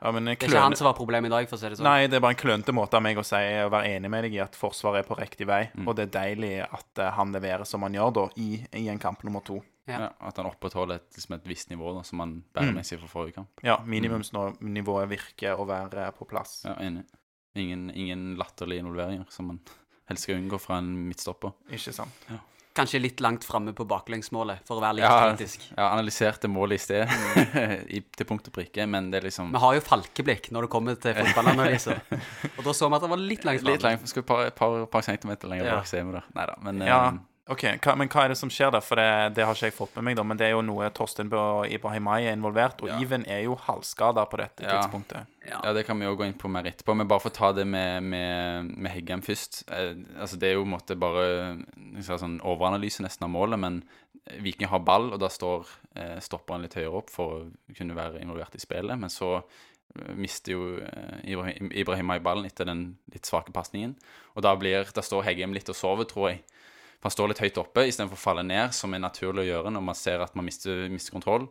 Ja, 0.00 0.12
men 0.14 0.24
Det 0.24 0.36
er 0.36 0.48
ikke 0.48 0.60
han 0.62 0.76
som 0.78 0.86
var 0.86 0.94
problemet 0.94 1.26
i 1.26 1.34
dag, 1.34 1.48
for 1.50 1.56
å 1.56 1.60
si 1.60 1.68
det 1.68 1.78
sånn. 1.78 1.84
Nei, 1.88 2.06
det 2.06 2.16
er 2.16 2.20
bare 2.22 2.36
en 2.36 2.40
klønete 2.42 2.72
måte 2.76 2.94
av 2.98 3.02
meg 3.02 3.18
å 3.18 3.24
si 3.26 3.34
å 3.64 3.70
være 3.72 3.96
enig 3.96 4.10
med 4.10 4.24
deg 4.28 4.34
i 4.36 4.40
at 4.44 4.54
Forsvaret 4.54 5.02
er 5.04 5.08
på 5.08 5.16
riktig 5.18 5.46
vei. 5.50 5.64
Mm. 5.74 5.88
Og 5.88 5.96
det 5.98 6.06
er 6.08 6.12
deilig 6.20 6.52
at 6.68 6.98
eh, 7.02 7.10
han 7.16 7.32
leverer 7.34 7.64
som 7.66 7.82
han 7.82 7.94
gjør 7.98 8.12
da, 8.14 8.24
i, 8.36 8.62
i 8.78 8.86
en 8.92 8.98
kamp 9.02 9.24
nummer 9.26 9.40
to. 9.42 9.58
Ja. 9.88 9.98
Ja, 10.04 10.08
at 10.28 10.36
han 10.36 10.46
opprettholder 10.46 11.00
et, 11.00 11.08
liksom 11.16 11.34
et 11.38 11.46
visst 11.48 11.70
nivå 11.72 11.94
da, 11.96 12.02
som 12.04 12.20
han 12.20 12.34
Mm. 12.38 12.42
bærer 12.54 12.74
med 12.74 12.86
seg 12.86 13.00
fra 13.00 13.08
forrige 13.08 13.34
kamp. 13.40 13.48
Ja, 13.64 13.78
minimumsnivået 13.86 15.08
virker 15.10 15.58
å 15.58 15.66
være 15.66 16.10
på 16.18 16.26
plass. 16.28 16.62
Ja, 16.68 16.74
Enig. 16.84 17.04
Ingen, 17.58 17.90
ingen 17.90 18.36
latterlige 18.38 18.84
involveringer 18.84 19.26
som 19.32 19.46
man 19.50 19.60
helst 20.08 20.22
skal 20.28 20.36
unngå 20.38 20.60
fra 20.60 20.78
en 20.78 20.92
midtstopper. 21.08 21.52
Ikke 21.72 21.92
sant? 21.96 22.12
Kanskje 22.78 23.00
litt 23.02 23.20
langt 23.24 23.42
framme 23.46 23.72
på 23.76 23.84
baklengsmålet, 23.90 24.62
for 24.68 24.78
å 24.78 24.84
være 24.84 24.98
litt 25.00 25.06
Ja, 25.08 25.16
kritisk. 25.32 25.64
Ja, 25.74 25.88
analyserte 25.96 26.50
målet 26.50 26.78
i 26.78 26.84
sted 26.84 27.14
i, 27.98 28.02
til 28.14 28.28
punkt 28.28 28.46
og 28.50 28.54
prikke, 28.54 28.86
men 28.90 29.10
det 29.12 29.20
er 29.22 29.26
liksom 29.28 29.50
Vi 29.54 29.62
har 29.64 29.78
jo 29.78 29.82
falkeblikk 29.88 30.50
når 30.54 30.68
det 30.68 30.70
kommer 30.76 30.98
til 31.02 31.16
fotballanalyser. 31.18 32.02
og 32.56 32.62
da 32.68 32.74
så 32.76 32.88
vi 32.88 32.98
at 33.00 33.06
det 33.06 33.10
var 33.14 33.24
litt 33.24 33.48
langt 33.48 33.66
litt 33.66 33.82
langt. 33.86 34.06
Skal 34.10 34.22
et 34.22 34.30
par, 34.30 34.44
par, 34.58 34.84
par 34.92 35.06
centimeter 35.06 35.50
lenger 35.50 35.66
Ja. 35.68 35.80
bak, 35.80 35.90
ser 35.90 36.06
vi 36.06 36.14
der. 36.14 36.30
Nei 36.38 36.46
da, 36.52 36.56
men 36.68 36.86
Ja, 36.86 37.00
eh, 37.08 37.18
ok. 37.50 37.62
Hva, 37.84 37.94
men 37.98 38.08
hva 38.12 38.24
er 38.24 38.32
det 38.32 38.38
som 38.40 38.50
skjer 38.52 38.70
der? 38.74 38.82
For 38.84 39.00
det, 39.00 39.06
det 39.36 39.44
har 39.46 39.54
ikke 39.56 39.68
jeg 39.70 39.76
fått 39.76 39.94
med 39.98 40.04
meg, 40.08 40.16
da. 40.18 40.24
Men 40.28 40.38
det 40.40 40.46
er 40.48 40.54
jo 40.54 40.62
noe 40.66 40.88
Torstein 40.94 41.30
Bø 41.32 41.38
og 41.40 41.72
Ibrahimai 41.72 42.20
er 42.26 42.36
involvert, 42.36 42.80
og 42.82 42.88
Ja. 42.92 42.98
Even 43.02 43.24
er 43.28 43.42
jo 43.46 43.56
halvskada 43.56 44.24
på 44.30 44.36
dette 44.40 44.64
Ja. 44.64 44.78
tidspunktet. 44.82 45.26
Ja, 45.48 45.72
det 45.72 45.86
kan 45.86 45.98
vi 45.98 46.04
jo 46.04 46.14
gå 46.16 46.26
inn 46.28 46.34
på 46.36 46.48
mer 46.52 46.64
etterpå. 46.68 46.94
Men 46.96 47.08
bare 47.08 47.20
for 47.24 47.30
å 47.30 47.38
ta 47.38 47.52
det 47.56 47.66
med, 47.66 48.02
med, 48.02 48.72
med 48.76 48.92
Heggem 48.92 49.22
først. 49.24 49.62
Eh, 49.72 49.94
altså 50.20 50.36
Det 50.38 50.50
er 50.50 50.54
jo 50.58 50.64
på 50.64 50.68
en 50.68 50.76
måte 50.76 50.98
bare 50.98 51.24
si 52.02 52.18
sånn 52.20 52.40
overanalyse 52.44 53.00
nesten 53.02 53.24
av 53.24 53.30
målet, 53.32 53.58
men 53.58 53.82
Viking 54.44 54.68
har 54.68 54.80
ball, 54.84 55.12
og 55.14 55.20
da 55.22 55.28
står 55.32 55.64
eh, 55.96 56.18
stopperen 56.20 56.60
litt 56.66 56.74
høyere 56.76 56.92
opp 57.00 57.08
for 57.08 57.38
å 57.46 57.74
kunne 57.74 57.94
være 57.96 58.20
involvert 58.20 58.54
i 58.54 58.60
spillet. 58.60 58.98
Men 59.00 59.08
så 59.08 59.38
eh, 59.38 60.12
mister 60.14 60.52
jo 60.52 60.66
eh, 60.84 61.22
Ibrahim, 61.32 61.70
Ibrahimai 61.72 62.18
ballen 62.20 62.44
etter 62.44 62.68
den 62.68 62.98
litt 63.14 63.24
svake 63.24 63.54
pasningen. 63.56 63.96
Og 64.36 64.42
da, 64.44 64.52
blir, 64.60 64.84
da 64.92 65.00
står 65.00 65.24
Heggem 65.30 65.54
litt 65.56 65.70
og 65.72 65.78
sover, 65.78 66.04
tror 66.04 66.28
jeg. 66.34 66.42
Han 67.04 67.14
står 67.14 67.30
litt 67.30 67.42
høyt 67.42 67.60
oppe 67.62 67.86
istedenfor 67.86 68.18
å 68.18 68.22
falle 68.22 68.44
ned, 68.46 68.74
som 68.74 68.94
er 68.94 69.02
naturlig 69.04 69.44
å 69.44 69.50
gjøre 69.52 69.74
når 69.74 69.84
man 69.90 69.98
ser 69.98 70.24
at 70.24 70.34
man 70.38 70.48
mister, 70.48 70.86
mister 70.90 71.14
kontroll. 71.14 71.46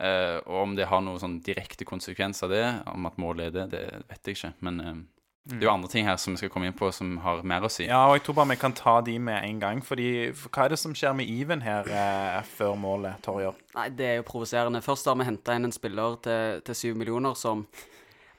Eh, 0.00 0.38
og 0.48 0.58
om 0.64 0.76
det 0.76 0.88
har 0.90 1.02
noen 1.04 1.20
sånn 1.20 1.40
direkte 1.44 1.86
konsekvens 1.86 2.42
av 2.42 2.50
det, 2.50 2.64
om 2.90 3.06
at 3.06 3.18
målet 3.22 3.50
er 3.50 3.58
det, 3.58 3.66
det 3.76 3.84
vet 4.10 4.30
jeg 4.30 4.38
ikke. 4.38 4.52
Men 4.66 4.80
eh, 4.82 5.02
det 5.42 5.58
er 5.58 5.66
jo 5.66 5.72
andre 5.72 5.90
ting 5.90 6.06
her 6.06 6.18
som 6.22 6.34
vi 6.34 6.38
skal 6.38 6.52
komme 6.54 6.68
inn 6.70 6.76
på, 6.78 6.86
som 6.94 7.16
har 7.24 7.40
mer 7.46 7.64
å 7.66 7.70
si. 7.70 7.88
Ja, 7.88 8.04
og 8.06 8.14
jeg 8.14 8.24
tror 8.26 8.36
bare 8.38 8.52
vi 8.52 8.60
kan 8.62 8.74
ta 8.78 9.00
de 9.02 9.16
med 9.18 9.42
en 9.42 9.62
gang. 9.62 9.80
Fordi 9.82 10.30
for 10.38 10.54
Hva 10.54 10.66
er 10.66 10.74
det 10.74 10.78
som 10.78 10.94
skjer 10.94 11.16
med 11.18 11.30
Iven 11.30 11.64
her 11.66 11.88
eh, 11.90 12.38
før 12.46 12.76
målet, 12.78 13.18
Torjer? 13.26 13.58
Nei, 13.74 13.88
det 13.98 14.06
er 14.06 14.20
jo 14.20 14.28
provoserende. 14.28 14.82
Først 14.84 15.10
har 15.10 15.18
vi 15.18 15.26
henta 15.26 15.56
inn 15.58 15.66
en 15.66 15.74
spiller 15.74 16.18
til, 16.22 16.76
syv 16.78 17.00
millioner 17.00 17.34
som 17.38 17.66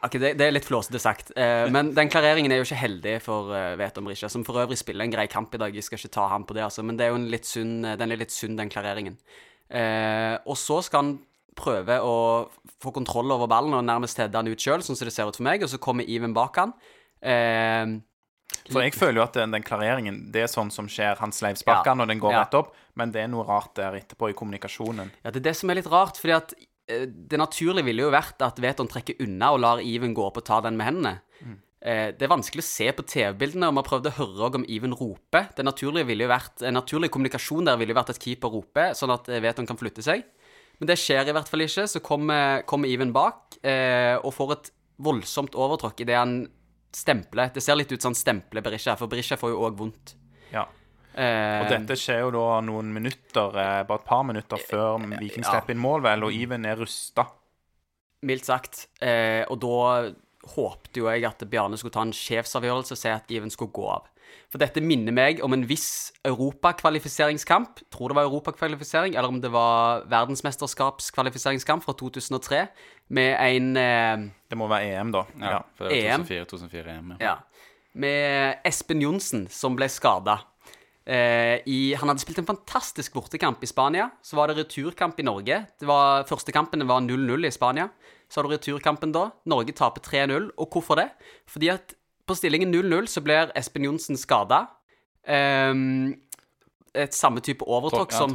Ok, 0.04 0.18
det, 0.20 0.34
det 0.38 0.46
er 0.48 0.52
litt 0.52 0.66
flåsete 0.68 1.00
sagt, 1.00 1.32
eh, 1.40 1.70
men 1.72 1.94
den 1.96 2.10
klareringen 2.12 2.52
er 2.52 2.60
jo 2.60 2.66
ikke 2.68 2.76
heldig 2.82 3.14
for 3.24 3.54
uh, 3.56 3.76
Veton 3.80 4.04
Brisja, 4.04 4.28
som 4.30 4.44
for 4.44 4.60
øvrig 4.60 4.76
spiller 4.78 5.06
en 5.06 5.14
grei 5.14 5.28
kamp 5.32 5.54
i 5.56 5.62
dag. 5.62 5.74
Jeg 5.76 5.86
skal 5.88 5.98
ikke 6.02 6.12
ta 6.18 6.26
ham 6.28 6.44
på 6.50 6.58
det, 6.58 6.64
altså, 6.66 6.84
men 6.84 6.98
det 7.00 7.06
er 7.06 7.14
jo 7.14 7.20
en 7.22 7.30
litt 7.32 7.48
sunn, 7.48 7.78
den 7.86 8.12
er 8.12 8.20
litt 8.20 8.34
sunn, 8.36 8.58
den 8.60 8.72
klareringen. 8.74 9.16
Eh, 9.72 10.36
og 10.44 10.58
så 10.60 10.82
skal 10.84 11.06
han 11.06 11.14
prøve 11.56 12.00
å 12.04 12.16
få 12.84 12.92
kontroll 12.96 13.32
over 13.32 13.48
ballen 13.48 13.74
og 13.78 13.86
nærmest 13.88 14.20
hedde 14.20 14.36
han 14.36 14.50
ut 14.52 14.60
sjøl, 14.60 14.84
sånn 14.84 14.98
som 15.00 15.08
det 15.08 15.14
ser 15.16 15.30
ut 15.30 15.40
for 15.40 15.48
meg, 15.48 15.64
og 15.64 15.72
så 15.72 15.80
kommer 15.82 16.04
Even 16.10 16.34
bak 16.36 16.58
han. 16.60 16.74
Eh, 17.24 17.94
For 18.70 18.84
jeg 18.84 18.94
føler 18.98 19.22
jo 19.22 19.24
at 19.24 19.38
den, 19.38 19.54
den 19.56 19.64
klareringen 19.64 20.18
Det 20.34 20.44
er 20.44 20.50
sånn 20.52 20.70
som 20.74 20.90
skjer. 20.92 21.16
Han 21.22 21.32
sleivsparker 21.32 21.94
Ja. 21.96 22.02
og 22.04 22.10
den 22.12 22.20
går 22.20 22.34
Ja. 22.36 22.42
rett 22.44 22.54
opp. 22.60 22.74
Men 23.00 23.12
det 23.16 23.22
er 23.24 23.28
noe 23.32 23.46
rart 23.48 23.74
der 23.80 23.96
etterpå 23.98 24.30
i 24.30 24.36
kommunikasjonen. 24.38 25.10
Ja, 25.24 25.32
det 25.32 25.40
er 25.40 25.48
det 25.52 25.56
som 25.58 25.70
er 25.72 25.76
litt 25.80 25.88
rart, 25.90 26.20
fordi 26.20 26.36
at 26.36 26.54
eh, 26.54 26.66
det 26.88 27.40
naturlige 27.40 27.88
ville 27.88 28.04
jo 28.04 28.14
vært 28.14 28.42
at 28.44 28.58
Veton 28.60 28.90
trekker 28.92 29.22
unna 29.24 29.54
og 29.56 29.62
lar 29.64 29.84
Even 29.84 30.16
gå 30.16 30.26
opp 30.26 30.42
og 30.42 30.48
ta 30.48 30.60
den 30.66 30.76
med 30.80 30.90
hendene. 30.90 31.14
Eh, 31.84 32.14
det 32.16 32.24
er 32.24 32.32
vanskelig 32.32 32.64
å 32.64 32.68
se 32.68 32.86
på 32.96 33.04
TV-bildene, 33.04 33.68
og 33.68 33.76
vi 33.76 33.82
har 33.82 33.88
prøvd 33.90 34.08
å 34.08 34.16
høre 34.22 34.60
om 34.62 34.66
Even 34.72 34.94
roper. 34.96 35.50
Det 35.56 35.66
naturlige 35.68 36.08
ville 36.08 36.24
jo 36.24 36.32
vært, 36.32 36.64
En 36.64 36.78
naturlig 36.80 37.12
kommunikasjon 37.12 37.68
der 37.68 37.78
ville 37.78 37.92
jo 37.92 38.00
vært 38.00 38.14
at 38.14 38.22
keeper 38.24 38.54
roper, 38.54 38.94
sånn 38.96 39.12
at 39.12 39.28
eh, 39.28 39.42
Veton 39.44 39.68
kan 39.68 39.80
flytte 39.80 40.04
seg. 40.06 40.24
Men 40.80 40.88
det 40.88 40.98
skjer 40.98 41.28
i 41.28 41.36
hvert 41.36 41.50
fall 41.52 41.66
ikke. 41.66 41.88
Så 41.88 42.00
kommer, 42.00 42.64
kommer 42.64 42.88
Even 42.88 43.12
bak 43.12 43.60
eh, 43.64 44.16
og 44.24 44.32
får 44.34 44.56
et 44.56 44.72
voldsomt 45.04 45.56
overtråkk 45.60 46.06
idet 46.06 46.16
han 46.16 46.38
stempler. 46.96 47.52
Det 47.52 47.64
ser 47.64 47.76
litt 47.76 47.92
ut 47.92 48.00
som 48.00 48.14
han 48.14 48.20
stempler 48.20 48.64
Berisha, 48.64 48.96
for 48.96 49.12
Berisha 49.12 49.36
får 49.40 49.52
jo 49.52 49.64
òg 49.68 49.76
vondt. 49.80 50.16
Ja. 50.54 50.68
Eh, 51.16 51.62
Og 51.64 51.70
dette 51.70 51.96
skjer 52.00 52.24
jo 52.26 52.32
da 52.34 52.62
noen 52.66 52.92
minutter, 52.94 53.58
eh, 53.60 53.84
bare 53.88 54.00
et 54.02 54.06
par 54.08 54.24
minutter 54.24 54.58
før 54.70 54.98
Viking 55.20 55.44
ja. 55.46 55.52
slipper 55.52 55.76
inn 55.76 55.82
mål, 55.84 56.02
vel, 56.06 56.24
og 56.28 56.34
Even 56.34 56.66
er 56.66 56.76
rusta. 56.82 57.28
Mildt 58.24 58.46
sagt. 58.48 58.88
Eh, 59.04 59.44
og 59.52 59.60
da 59.62 60.14
håpte 60.56 61.00
jo 61.00 61.08
jeg 61.12 61.24
at 61.28 61.44
Bjarne 61.50 61.78
skulle 61.80 61.94
ta 61.96 62.02
en 62.04 62.12
sjefsavgjørelse 62.16 62.96
og 62.96 63.00
si 63.00 63.10
at 63.12 63.32
Even 63.32 63.50
skulle 63.54 63.72
gå 63.76 63.86
av. 63.92 64.10
For 64.50 64.58
dette 64.62 64.82
minner 64.82 65.14
meg 65.14 65.40
om 65.46 65.54
en 65.54 65.64
viss 65.70 66.12
europakvalifiseringskamp. 66.26 67.84
Tror 67.94 68.10
det 68.10 68.16
var 68.18 68.28
europakvalifisering, 68.28 69.16
eller 69.16 69.30
om 69.30 69.40
det 69.42 69.52
var 69.54 70.04
verdensmesterskapskvalifiseringskamp 70.10 71.84
fra 71.86 71.94
2003, 71.94 72.68
med 73.10 73.36
en 73.40 73.78
eh, 73.78 74.30
Det 74.50 74.58
må 74.58 74.68
være 74.70 75.00
EM, 75.00 75.12
da. 75.14 75.26
Ja, 75.40 75.50
Ja. 75.52 75.62
for 75.78 75.90
det 75.90 76.04
var 76.04 76.24
2004-2004 76.26 76.98
EM. 76.98 77.12
Ja. 77.20 77.26
Ja. 77.26 77.36
Med 77.94 78.58
Espen 78.66 79.02
Johnsen, 79.02 79.48
som 79.50 79.76
ble 79.78 79.86
skada. 79.90 80.40
Eh, 81.06 81.60
i, 81.68 81.80
han 82.00 82.08
hadde 82.08 82.24
spilt 82.24 82.40
en 82.40 82.48
fantastisk 82.48 83.16
bortekamp 83.18 83.64
i 83.64 83.68
Spania. 83.68 84.10
Så 84.24 84.38
var 84.40 84.50
det 84.50 84.58
returkamp 84.62 85.20
i 85.20 85.26
Norge. 85.28 85.60
Det 85.80 85.88
var, 85.90 86.24
første 86.30 86.56
kampen 86.56 86.86
var 86.88 87.04
0-0 87.04 87.48
i 87.48 87.52
Spania. 87.52 87.90
Så 88.30 88.40
har 88.40 88.48
du 88.48 88.56
returkampen 88.56 89.12
da. 89.16 89.28
Norge 89.52 89.76
taper 89.76 90.04
3-0. 90.06 90.52
Og 90.58 90.70
hvorfor 90.72 91.02
det? 91.02 91.10
Fordi 91.50 91.74
at 91.74 91.96
på 92.28 92.38
stillingen 92.40 92.72
0-0 92.74 93.10
så 93.12 93.24
blir 93.24 93.52
Espen 93.60 93.90
Johnsen 93.90 94.20
skada. 94.20 94.68
Eh, 95.28 95.74
et 96.94 97.18
samme 97.18 97.42
type 97.42 97.66
overtråkk 97.66 98.14
som 98.14 98.32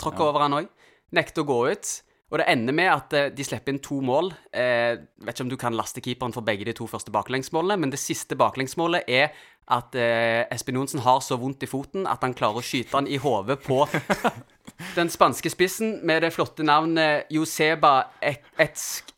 tråkk 0.00 0.24
over 0.24 0.46
han 0.46 0.58
òg. 0.62 0.68
Nekter 1.14 1.44
å 1.44 1.48
gå 1.48 1.60
ut. 1.70 1.94
Og 2.32 2.40
det 2.40 2.46
ender 2.50 2.74
med 2.74 2.88
at 2.90 3.12
eh, 3.14 3.30
de 3.36 3.44
slipper 3.46 3.74
inn 3.74 3.82
to 3.84 4.00
mål. 4.04 4.32
Eh, 4.54 4.96
vet 5.22 5.34
ikke 5.36 5.44
om 5.44 5.50
du 5.52 5.58
kan 5.60 5.76
laste 5.76 6.02
keeperen 6.04 6.32
for 6.34 6.46
begge 6.46 6.64
de 6.66 6.74
to 6.76 6.86
første 6.90 7.12
baklengsmålene, 7.14 7.76
men 7.80 7.92
det 7.92 8.00
siste 8.02 8.36
baklengsmålet 8.38 9.02
er 9.06 9.28
at 9.72 9.94
eh, 9.96 10.44
Espen 10.52 10.76
Johnsen 10.76 11.00
har 11.04 11.20
så 11.24 11.38
vondt 11.40 11.62
i 11.64 11.68
foten 11.68 12.08
at 12.10 12.24
han 12.24 12.34
klarer 12.36 12.60
å 12.60 12.64
skyte 12.64 12.96
han 12.96 13.06
i 13.08 13.20
hodet 13.20 13.58
på 13.64 13.86
den 14.98 15.08
spanske 15.12 15.52
spissen 15.52 16.00
med 16.04 16.24
det 16.24 16.32
flotte 16.34 16.66
navnet 16.66 17.30
Joseba 17.32 18.10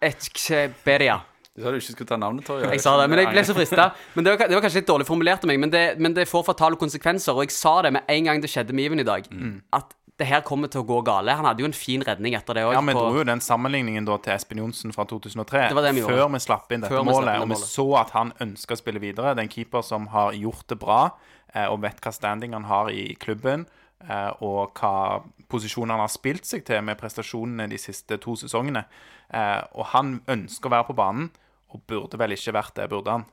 Etxeberia. 0.03 1.19
Du 1.57 1.65
sa 1.65 1.73
du 1.73 1.79
ikke 1.81 1.95
skulle 1.95 2.11
ta 2.11 2.19
navnet, 2.21 2.45
Torje. 2.45 2.69
Jeg 2.69 2.83
sa 2.85 2.99
det, 3.01 3.07
men 3.09 3.23
jeg 3.23 3.33
ble 3.33 3.43
så 3.49 3.55
frista. 3.57 3.89
Men 4.15 4.27
det 4.27 4.35
var, 4.35 4.45
det 4.45 4.59
var 4.59 4.65
kanskje 4.67 4.83
litt 4.83 4.91
dårlig 4.91 5.07
formulert 5.09 5.41
av 5.41 5.49
meg, 5.49 5.59
men 5.63 5.71
det, 5.73 5.85
men 6.05 6.13
det 6.13 6.27
får 6.29 6.43
fatale 6.51 6.77
konsekvenser. 6.77 7.33
Og 7.33 7.47
jeg 7.47 7.55
sa 7.57 7.79
det 7.87 7.95
med 7.97 8.05
en 8.13 8.29
gang 8.29 8.43
det 8.45 8.51
skjedde 8.53 8.77
med 8.77 8.91
Iven 8.91 9.01
i 9.01 9.07
dag, 9.09 9.25
at 9.73 9.97
det 10.19 10.27
her 10.27 10.41
kommer 10.41 10.69
til 10.73 10.81
å 10.81 10.87
gå 10.89 11.03
gale. 11.05 11.35
Han 11.37 11.45
hadde 11.45 11.61
jo 11.61 11.67
en 11.69 11.75
fin 11.77 12.01
redning 12.01 12.35
etter 12.39 12.55
det 12.57 12.63
òg. 12.65 12.73
Ja, 12.73 12.81
Vi 12.81 12.93
dro 12.97 13.19
jo 13.19 13.25
den 13.29 13.41
sammenligningen 13.45 14.07
da 14.09 14.17
til 14.25 14.33
Espen 14.33 14.59
Johnsen 14.63 14.93
fra 14.95 15.05
2003. 15.05 15.69
Det 15.69 15.77
var 15.77 15.83
det 15.83 15.95
vi. 15.95 16.03
Før 16.07 16.31
vi 16.33 16.39
slapp 16.41 16.73
inn 16.73 16.81
dette 16.81 17.03
målet, 17.05 17.37
målet. 17.37 17.43
Og 17.43 17.49
vi 17.49 17.59
så 17.61 17.87
at 18.01 18.11
han 18.17 18.33
ønska 18.41 18.73
å 18.73 18.81
spille 18.81 19.01
videre. 19.03 19.35
Det 19.35 19.43
er 19.45 19.49
en 19.49 19.53
keeper 19.53 19.83
som 19.85 20.07
har 20.15 20.33
gjort 20.33 20.67
det 20.73 20.79
bra, 20.81 21.11
eh, 21.55 21.67
og 21.69 21.83
vet 21.83 22.01
hva 22.01 22.13
standing 22.13 22.53
han 22.57 22.65
har 22.65 22.89
i 22.91 23.15
klubben. 23.21 23.67
eh, 24.09 24.31
Og 24.41 24.75
hva 24.75 25.23
posisjon 25.49 25.89
han 25.91 26.01
har 26.01 26.09
spilt 26.09 26.45
seg 26.45 26.65
til 26.65 26.81
med 26.83 26.99
prestasjonene 26.99 27.69
de 27.69 27.77
siste 27.79 28.19
to 28.21 28.37
sesongene. 28.37 28.85
Eh, 29.33 29.63
Og 29.75 29.85
han 29.87 30.21
ønsker 30.29 30.69
å 30.69 30.71
være 30.71 30.87
på 30.87 30.97
banen, 30.97 31.31
og 31.75 31.81
burde 31.87 32.17
vel 32.19 32.31
ikke 32.33 32.53
vært 32.53 32.75
det, 32.75 32.89
burde 32.91 33.11
han? 33.11 33.25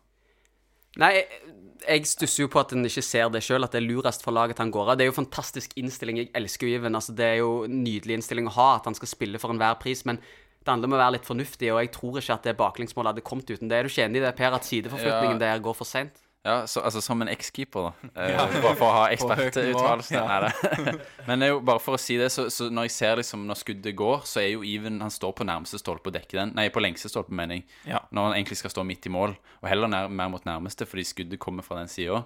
Nei, 1.02 1.10
jeg, 1.18 1.42
jeg 1.88 2.06
stusser 2.08 2.44
jo 2.46 2.50
på 2.54 2.62
at 2.62 2.74
en 2.76 2.86
ikke 2.86 3.02
ser 3.06 3.32
det 3.34 3.42
sjøl, 3.44 3.66
at 3.66 3.74
det 3.74 3.82
er 3.82 3.88
lurest 3.88 4.24
for 4.26 4.36
laget 4.36 4.62
han 4.62 4.72
går 4.74 4.94
av. 4.94 4.98
Det 5.00 5.06
er 5.08 5.12
jo 5.12 5.18
fantastisk 5.18 5.74
innstilling. 5.80 6.22
Jeg 6.22 6.32
elsker 6.38 6.70
jo. 6.70 6.82
Altså, 6.90 7.16
det 7.18 7.26
er 7.28 7.40
jo 7.42 7.52
en 7.68 7.82
nydelig 7.84 8.20
innstilling 8.20 8.48
å 8.52 8.56
ha, 8.60 8.70
at 8.78 8.90
han 8.90 8.96
skal 8.98 9.10
spille 9.12 9.42
for 9.42 9.54
enhver 9.56 9.80
pris. 9.82 10.06
Men 10.06 10.22
det 10.22 10.70
handler 10.72 10.92
om 10.92 10.96
å 10.96 11.02
være 11.02 11.16
litt 11.18 11.28
fornuftig, 11.28 11.74
og 11.74 11.82
jeg 11.84 11.92
tror 11.98 12.22
ikke 12.22 12.38
at 12.38 12.46
det 12.48 12.58
baklengsmålet 12.62 13.12
hadde 13.14 13.26
kommet 13.28 13.50
uten 13.52 13.68
det. 13.72 13.80
Er 13.82 13.84
du 13.84 13.92
ikke 13.92 14.06
enig 14.06 14.22
i 14.22 14.26
det, 14.28 14.36
Per, 14.38 14.56
at 14.56 14.70
sideforflytningen 14.70 15.42
Ja. 15.42 15.46
der 15.50 15.66
går 15.66 15.76
for 15.76 15.90
seint? 15.90 16.23
Ja, 16.44 16.68
så, 16.68 16.82
altså 16.84 17.00
som 17.00 17.22
en 17.24 17.30
ekskeeper, 17.32 17.86
da. 17.88 18.08
Eh, 18.24 18.34
Bare 18.64 18.76
for 18.76 18.90
å 18.90 18.96
ha 18.98 19.04
ekspertuttalelse. 19.16 20.18
Ja. 20.18 20.50
Men 21.30 21.46
jo 21.48 21.62
bare 21.64 21.80
for 21.80 21.96
å 21.96 22.02
si 22.02 22.18
det, 22.20 22.28
så, 22.36 22.50
så 22.52 22.68
når 22.68 22.90
jeg 22.90 22.96
ser 22.98 23.22
liksom 23.22 23.46
når 23.48 23.62
skuddet 23.62 23.96
går, 24.00 24.26
så 24.28 24.42
er 24.44 24.50
jo 24.52 24.66
Even 24.68 25.00
Han 25.04 25.14
står 25.14 25.32
på 25.40 25.48
nærmeste 25.48 25.80
stolpe 25.80 26.12
og 26.12 26.18
dekker 26.18 26.42
den. 26.42 26.52
Nei, 26.58 26.68
på 26.74 26.84
lengste 26.84 27.12
stolpe, 27.12 27.32
mener 27.36 27.62
jeg. 27.62 27.66
Ja. 27.94 28.04
Når 28.12 28.30
han 28.30 28.38
egentlig 28.42 28.60
skal 28.60 28.76
stå 28.76 28.84
midt 28.88 29.08
i 29.08 29.14
mål, 29.14 29.38
og 29.62 29.72
heller 29.72 29.92
nær, 29.92 30.12
mer 30.12 30.32
mot 30.36 30.44
nærmeste, 30.48 30.88
fordi 30.90 31.08
skuddet 31.08 31.40
kommer 31.44 31.64
fra 31.64 31.80
den 31.80 31.92
sida. 31.92 32.26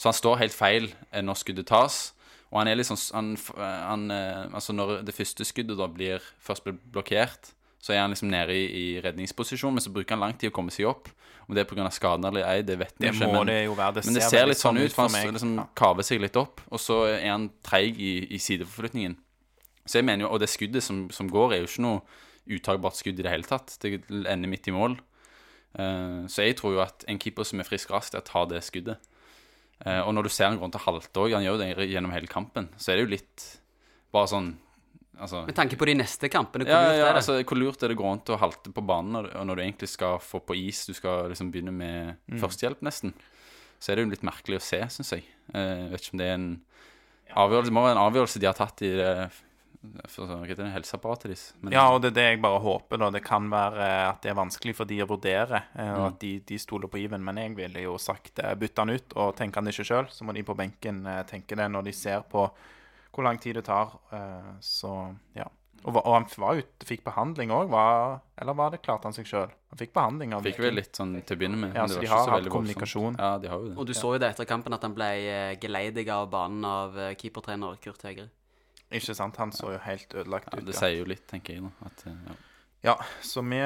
Så 0.00 0.08
han 0.08 0.16
står 0.16 0.40
helt 0.46 0.56
feil 0.56 0.88
eh, 1.12 1.20
når 1.20 1.42
skuddet 1.42 1.68
tas. 1.68 2.00
Og 2.52 2.60
han 2.60 2.68
er 2.68 2.80
liksom 2.80 2.96
han, 3.12 3.34
han, 3.60 4.08
eh, 4.12 4.46
Altså, 4.52 4.72
når 4.76 5.02
det 5.04 5.14
første 5.16 5.44
skuddet 5.48 5.76
da 5.80 5.88
blir 5.92 6.24
først 6.40 6.64
blir 6.64 6.80
blokkert, 6.92 7.52
så 7.82 7.92
er 7.96 7.98
han 8.04 8.12
liksom 8.14 8.30
nede 8.30 8.54
i, 8.54 8.66
i 8.70 9.00
redningsposisjon, 9.02 9.74
men 9.74 9.82
så 9.82 9.90
bruker 9.90 10.14
han 10.14 10.22
lang 10.22 10.36
tid 10.38 10.52
å 10.52 10.54
komme 10.54 10.70
seg 10.70 10.86
opp. 10.86 11.10
Om 11.48 11.56
det 11.56 11.64
er 11.64 11.66
pga. 11.66 11.88
skaden 11.90 12.24
eller 12.28 12.46
ei, 12.46 12.62
det 12.62 12.76
vet 12.78 12.94
vi 12.94 13.08
Det 13.08 13.14
ikke. 13.16 13.26
men- 13.32 13.46
det. 13.50 13.56
Det 13.66 14.04
men 14.06 14.14
det 14.14 14.22
ser 14.22 14.46
litt 14.46 14.60
sånn 14.60 14.76
sånn 14.78 14.84
ut, 14.86 14.92
for 14.92 15.08
han 15.08 15.34
liksom 15.34 15.56
Ja. 15.58 15.66
kaver 15.74 16.02
seg 16.06 16.20
litt 16.22 16.36
opp, 16.38 16.60
og 16.70 16.78
så 16.78 17.02
er 17.10 17.28
han 17.30 17.50
treig 17.64 17.98
i, 17.98 18.12
i 18.32 18.38
sideforflytningen. 18.38 19.16
Så 19.84 19.98
jeg 19.98 20.04
mener 20.04 20.24
jo, 20.26 20.30
Og 20.30 20.38
det 20.40 20.48
skuddet 20.48 20.82
som, 20.82 21.10
som 21.10 21.28
går, 21.28 21.52
er 21.54 21.58
jo 21.58 21.66
ikke 21.66 21.82
noe 21.82 22.02
uttagbart 22.48 22.94
skudd 22.94 23.18
i 23.18 23.22
det 23.22 23.30
hele 23.30 23.42
tatt. 23.42 23.76
Det 23.80 24.04
ender 24.10 24.48
midt 24.48 24.68
i 24.68 24.70
mål. 24.70 24.96
Uh, 25.78 26.28
så 26.28 26.44
jeg 26.46 26.56
tror 26.56 26.74
jo 26.74 26.80
at 26.80 27.04
en 27.08 27.18
keeper 27.18 27.44
som 27.44 27.58
er 27.58 27.64
frisk 27.64 27.90
rast, 27.90 28.14
er 28.14 28.20
å 28.20 28.24
tar 28.24 28.46
det 28.46 28.62
skuddet. 28.62 28.98
Uh, 29.84 30.06
og 30.06 30.14
når 30.14 30.22
du 30.22 30.28
ser 30.28 30.46
han 30.48 30.58
går 30.58 30.68
rundt 30.68 30.74
og 30.78 30.82
halter 30.86 31.20
òg, 31.24 31.32
han 31.34 31.42
gjør 31.42 31.58
det 31.58 31.88
gjennom 31.90 32.12
hele 32.12 32.28
kampen, 32.30 32.68
så 32.78 32.92
er 32.92 32.96
det 33.00 33.06
jo 33.08 33.14
litt 33.16 33.46
bare 34.12 34.28
sånn 34.28 34.56
Altså 35.22 35.44
Med 35.46 35.54
tanke 35.54 35.76
på 35.78 35.86
de 35.86 35.94
neste 35.94 36.28
kampene, 36.32 36.64
hvor 36.66 36.74
ja, 36.74 36.80
lurt 36.88 36.98
ja, 36.98 37.04
er 37.06 37.12
det? 37.12 37.20
altså, 37.22 37.36
hvor 37.46 37.58
lurt 37.60 37.82
er 37.86 37.92
det 37.92 37.96
å 37.96 38.00
gå 38.02 38.08
rundt 38.10 38.30
og 38.34 38.40
halte 38.42 38.72
på 38.74 38.82
banen 38.88 39.12
når, 39.14 39.28
når 39.46 39.54
du 39.60 39.62
egentlig 39.62 39.88
skal 39.92 40.18
få 40.18 40.40
på 40.42 40.56
is, 40.58 40.80
du 40.90 40.96
skal 40.98 41.28
liksom 41.30 41.52
begynne 41.54 41.74
med 41.74 42.16
Mm. 42.32 42.40
førstehjelp 42.42 42.82
nesten, 42.82 43.12
så 43.78 43.92
er 43.92 43.96
det 43.96 44.04
jo 44.06 44.10
litt 44.10 44.26
merkelig 44.26 44.58
å 44.58 44.64
se, 44.66 44.80
syns 44.96 45.12
jeg. 45.14 45.24
Eh, 45.54 45.88
vet 45.92 46.02
ikke 46.02 46.14
om 46.16 46.18
det 46.22 46.26
er 46.26 46.34
en 46.40 46.50
avgjørelse 47.36 47.70
Det 47.70 47.76
må 47.78 47.82
være 47.86 47.96
en 47.96 48.04
avgjørelse 48.10 48.40
de 48.42 48.46
har 48.50 48.54
tatt 48.58 48.82
i 48.82 48.90
det, 48.98 49.30
det 49.82 50.68
helseapparatet 50.74 51.30
deres. 51.30 51.44
Ja, 51.70 51.88
og 51.90 52.02
det 52.02 52.12
er 52.12 52.16
det 52.18 52.26
jeg 52.30 52.42
bare 52.42 52.60
håper. 52.62 52.98
da 52.98 53.10
Det 53.10 53.22
kan 53.24 53.48
være 53.50 53.88
at 54.10 54.20
det 54.22 54.30
er 54.30 54.38
vanskelig 54.38 54.74
for 54.78 54.84
de 54.86 55.00
å 55.02 55.08
vurdere, 55.10 55.62
eh, 55.74 55.82
Mm. 55.86 55.98
og 55.98 56.06
at 56.12 56.18
de, 56.20 56.38
de 56.40 56.58
stoler 56.58 56.88
på 56.88 56.98
Iven. 57.02 57.22
Men 57.24 57.36
jeg 57.36 57.56
ville 57.56 57.82
jo 57.82 57.96
sagt 57.98 58.38
eh, 58.38 58.54
bytte 58.54 58.78
han 58.78 58.90
ut, 58.90 59.12
og 59.16 59.36
tenker 59.36 59.56
han 59.60 59.64
det 59.64 59.74
ikke 59.74 59.88
sjøl, 59.90 60.06
så 60.10 60.24
må 60.24 60.34
de 60.34 60.42
på 60.42 60.56
benken 60.56 61.06
eh, 61.06 61.22
tenke 61.24 61.56
det 61.56 61.70
når 61.70 61.84
de 61.84 61.92
ser 61.92 62.22
på 62.30 62.50
hvor 63.12 63.24
lang 63.26 63.38
tid 63.40 63.56
det 63.60 63.64
tar. 63.68 63.98
eh, 64.12 64.52
Så 64.60 64.92
ja. 65.36 65.48
Og, 65.84 65.96
og 65.98 66.12
han 66.14 66.26
var 66.38 66.54
ute, 66.60 66.86
fikk 66.86 67.00
behandling 67.02 67.50
òg, 67.50 67.72
eller 68.38 68.54
var 68.54 68.70
det 68.70 68.78
klarte 68.84 69.08
han 69.08 69.16
seg 69.16 69.26
sjøl? 69.26 69.48
Han 69.72 69.78
fikk 69.80 69.90
behandling 69.96 70.30
av 70.36 70.44
Fikk 70.46 70.60
vel 70.62 70.76
litt 70.78 70.94
sånn 70.94 71.16
til 71.26 71.34
å 71.34 71.40
begynne 71.40 71.58
med. 71.58 71.72
Ja, 71.74 71.82
men 71.88 71.90
så 71.90 71.98
det 71.98 72.06
de 72.06 72.10
har 72.12 72.22
så 72.28 72.30
hatt 72.36 72.46
kommunikasjon. 72.54 73.16
Ja, 73.18 73.32
de 73.42 73.48
har 73.50 73.58
jo 73.58 73.72
det. 73.72 73.76
Og 73.82 73.88
du 73.88 73.92
så 73.98 74.12
jo 74.14 74.20
det 74.22 74.28
etter 74.30 74.46
kampen 74.46 74.76
at 74.76 74.82
han 74.86 74.94
ble 74.94 75.08
geleidiga 75.58 76.20
av 76.22 76.30
banen 76.30 76.64
av 76.68 76.94
eh, 76.98 77.16
keepertrener 77.18 77.80
Kurt 77.82 78.04
Hegre. 78.06 78.28
Ikke 78.92 79.16
sant? 79.18 79.36
Han 79.42 79.50
så 79.56 79.72
jo 79.74 79.80
helt 79.82 80.14
ødelagt 80.14 80.52
Ja, 80.52 80.60
ut. 80.60 80.66
det 80.70 80.74
sier 80.78 80.98
jo 81.00 81.04
litt, 81.10 81.26
tenker 81.26 81.54
jeg. 81.56 81.62
nå. 81.66 81.72
at, 81.84 82.06
eh, 82.06 82.14
ja. 82.30 82.38
Ja, 82.84 83.00
så 83.20 83.40
vi, 83.46 83.58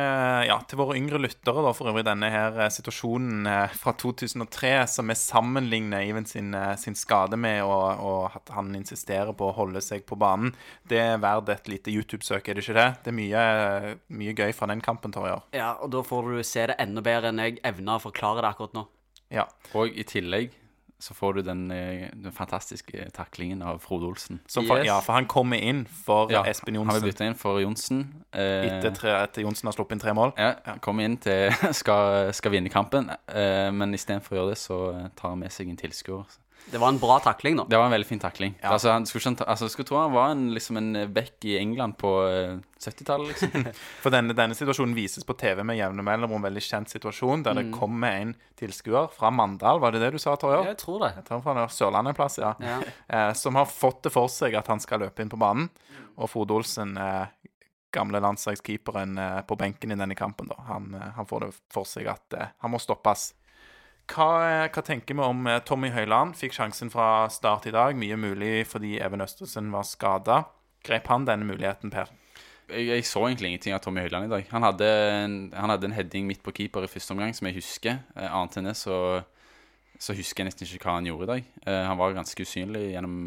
ja, 0.47 0.59
til 0.69 0.77
våre 0.77 0.99
yngre 0.99 1.17
lyttere, 1.25 1.63
da, 1.65 1.71
for 1.73 1.89
øvrig 1.89 2.03
denne 2.05 2.29
her 2.29 2.59
eh, 2.61 2.69
situasjonen 2.69 3.47
eh, 3.49 3.77
fra 3.81 3.95
2003, 3.97 4.73
som 4.93 5.09
vi 5.09 5.17
sammenligner 5.17 6.05
Even 6.05 6.27
sin, 6.29 6.51
eh, 6.53 6.75
sin 6.77 6.99
skade 7.01 7.39
med, 7.41 7.63
og, 7.65 8.03
og 8.05 8.37
at 8.37 8.53
han 8.53 8.75
insisterer 8.77 9.33
på 9.33 9.49
å 9.49 9.55
holde 9.57 9.81
seg 9.81 10.05
på 10.05 10.19
banen, 10.21 10.53
det 10.85 11.01
er 11.01 11.23
verdt 11.25 11.49
et 11.55 11.73
lite 11.73 11.95
YouTube-søk, 11.95 12.45
er 12.45 12.61
det 12.61 12.67
ikke 12.67 12.77
det? 12.77 12.87
Det 13.07 13.15
er 13.15 13.17
mye, 13.23 13.47
mye 14.21 14.37
gøy 14.37 14.53
fra 14.53 14.69
den 14.69 14.85
kampen, 14.85 15.17
Torjar. 15.17 15.47
Ja, 15.57 15.73
og 15.81 15.95
da 15.97 16.05
får 16.05 16.29
du 16.37 16.45
se 16.45 16.69
det 16.69 16.77
enda 16.85 17.01
bedre 17.09 17.33
enn 17.33 17.41
jeg 17.41 17.57
evner 17.65 17.97
å 17.97 18.05
forklare 18.05 18.45
det 18.45 18.53
akkurat 18.53 18.77
nå. 18.77 18.85
Ja. 19.33 19.49
Og 19.73 19.97
i 19.97 20.05
tillegg 20.05 20.53
så 20.99 21.15
får 21.15 21.35
du 21.35 21.43
den, 21.43 21.71
eh, 21.71 22.09
den 22.15 22.33
fantastiske 22.33 23.11
taklingen 23.13 23.63
av 23.63 23.79
Frode 23.85 24.07
Olsen. 24.07 24.41
Som 24.47 24.67
for, 24.67 24.79
Yes. 24.79 24.87
ja, 24.87 25.01
for 25.01 25.13
han 25.13 25.27
kommer 25.27 25.57
inn 25.61 25.85
for 25.87 26.31
Ja, 26.33 26.43
Espen 26.45 26.75
Han 26.75 26.87
vil 26.87 26.95
Johnsen 26.95 27.09
bytte 27.09 27.27
inn 27.27 27.35
for 27.35 27.61
Johnsen. 27.61 28.01
Eh, 28.33 28.79
etter, 28.79 28.91
tre, 28.97 29.11
etter 29.23 29.43
Johnsen 29.43 29.67
har 29.69 29.73
sluppet 29.77 29.93
inn 29.93 30.01
tre 30.01 30.15
mål. 30.17 30.33
Ja, 30.39 30.55
kommer 30.81 31.05
inn 31.05 31.17
til 31.19 31.53
skal, 31.81 32.33
skal 32.33 32.51
vinne 32.53 32.73
kampen, 32.73 33.11
eh, 33.29 33.71
men 33.71 33.93
istedenfor 33.95 34.37
å 34.37 34.41
gjøre 34.41 34.55
det, 34.55 34.59
så 34.59 35.11
tar 35.17 35.31
han 35.35 35.39
med 35.45 35.53
seg 35.53 35.69
en 35.69 35.77
tilskuer. 35.77 36.25
Det 36.71 36.81
var 36.83 36.89
en 36.89 36.99
bra 36.99 37.19
takling, 37.23 37.57
da. 37.57 37.65
Det 37.71 37.79
var 37.79 37.89
en 37.89 37.95
veldig 37.95 38.07
fin 38.09 38.21
takling. 38.23 38.55
Ja. 38.61 38.73
Altså, 38.75 38.91
han 38.91 39.07
skulle, 39.07 39.37
altså, 39.47 39.69
skulle 39.71 39.87
tro 39.87 40.01
han 40.01 40.15
var 40.15 40.33
en, 40.35 40.49
liksom 40.55 40.77
en 40.81 41.13
back 41.15 41.45
i 41.47 41.57
England 41.59 41.97
på 42.01 42.11
eh, 42.27 42.59
70-tallet, 42.81 43.29
liksom. 43.29 43.69
For 44.03 44.15
denne, 44.15 44.35
denne 44.37 44.59
situasjonen 44.59 44.97
vises 44.97 45.27
på 45.27 45.37
TV 45.39 45.63
med 45.67 45.79
jevne 45.79 46.05
mellomrom, 46.07 46.43
veldig 46.49 46.65
kjent 46.67 46.93
situasjon, 46.93 47.47
der 47.47 47.61
det 47.61 47.69
kommer 47.75 48.19
en 48.19 48.35
tilskuer 48.59 49.11
fra 49.15 49.31
Mandal, 49.31 49.81
var 49.83 49.95
det 49.95 50.03
det 50.03 50.13
du 50.17 50.21
sa, 50.23 50.35
Torjar? 50.41 50.67
Jeg 50.73 50.81
tror 50.83 51.07
det. 51.07 51.15
Jeg 51.21 51.29
tar 51.31 51.45
fra 51.45 51.69
Sørlandet 51.71 52.15
en 52.15 52.19
plass, 52.19 52.41
ja. 52.43 52.57
Ja. 52.63 52.81
eh, 53.15 53.33
som 53.39 53.59
har 53.59 53.71
fått 53.71 54.03
det 54.09 54.15
for 54.15 54.33
seg 54.33 54.59
at 54.59 54.71
han 54.73 54.83
skal 54.83 55.07
løpe 55.07 55.23
inn 55.23 55.33
på 55.33 55.41
banen. 55.41 55.71
Og 56.17 56.31
Frode 56.33 56.57
Olsen, 56.57 56.97
eh, 56.99 57.27
gamle 57.97 58.21
landslagskeeperen 58.21 59.19
eh, 59.19 59.41
på 59.41 59.57
benken 59.57 59.93
i 59.93 59.97
denne 59.97 60.15
kampen, 60.15 60.49
da, 60.49 60.59
han, 60.69 60.95
eh, 60.95 61.13
han 61.17 61.27
får 61.27 61.47
det 61.47 61.51
for 61.73 61.89
seg 61.89 62.09
at 62.13 62.37
uh, 62.37 62.49
han 62.65 62.73
må 62.75 62.81
stoppes. 62.83 63.31
Hva, 64.07 64.27
hva 64.71 64.83
tenker 64.87 65.17
vi 65.19 65.25
om 65.25 65.49
eh, 65.51 65.63
Tommy 65.67 65.91
Høiland? 65.91 66.37
Fikk 66.39 66.55
sjansen 66.55 66.93
fra 66.93 67.27
start 67.33 67.67
i 67.67 67.75
dag. 67.75 67.97
Mye 67.99 68.19
mulig 68.21 68.67
fordi 68.71 68.97
Even 69.03 69.25
Østersen 69.25 69.73
var 69.75 69.87
skada. 69.89 70.45
Grep 70.87 71.11
han 71.11 71.27
denne 71.27 71.49
muligheten, 71.49 71.91
Per? 71.91 72.13
Jeg, 72.71 72.87
jeg 72.87 73.07
så 73.07 73.25
egentlig 73.27 73.53
ingenting 73.53 73.75
av 73.75 73.83
Tommy 73.83 74.05
Høiland 74.05 74.29
i 74.29 74.31
dag. 74.31 74.47
Han 74.53 74.67
hadde 74.67 74.91
en, 74.91 75.35
han 75.55 75.73
hadde 75.75 75.91
en 75.91 75.97
heading 75.97 76.27
midt 76.31 76.43
på 76.47 76.55
keeper 76.55 76.87
i 76.87 76.91
første 76.91 77.15
omgang 77.15 77.35
som 77.35 77.51
jeg 77.51 77.59
husker. 77.59 77.99
Eh, 78.15 78.29
annet 78.31 78.61
enn 78.61 78.71
det 78.71 78.77
så, 78.79 78.99
så 79.99 80.15
husker 80.15 80.45
jeg 80.45 80.53
nesten 80.53 80.71
ikke 80.71 80.87
hva 80.87 81.01
han 81.01 81.11
gjorde 81.11 81.27
i 81.27 81.33
dag. 81.33 81.51
Eh, 81.67 81.83
han 81.91 81.99
var 81.99 82.15
ganske 82.15 82.47
usynlig 82.47 82.93
gjennom 82.93 83.19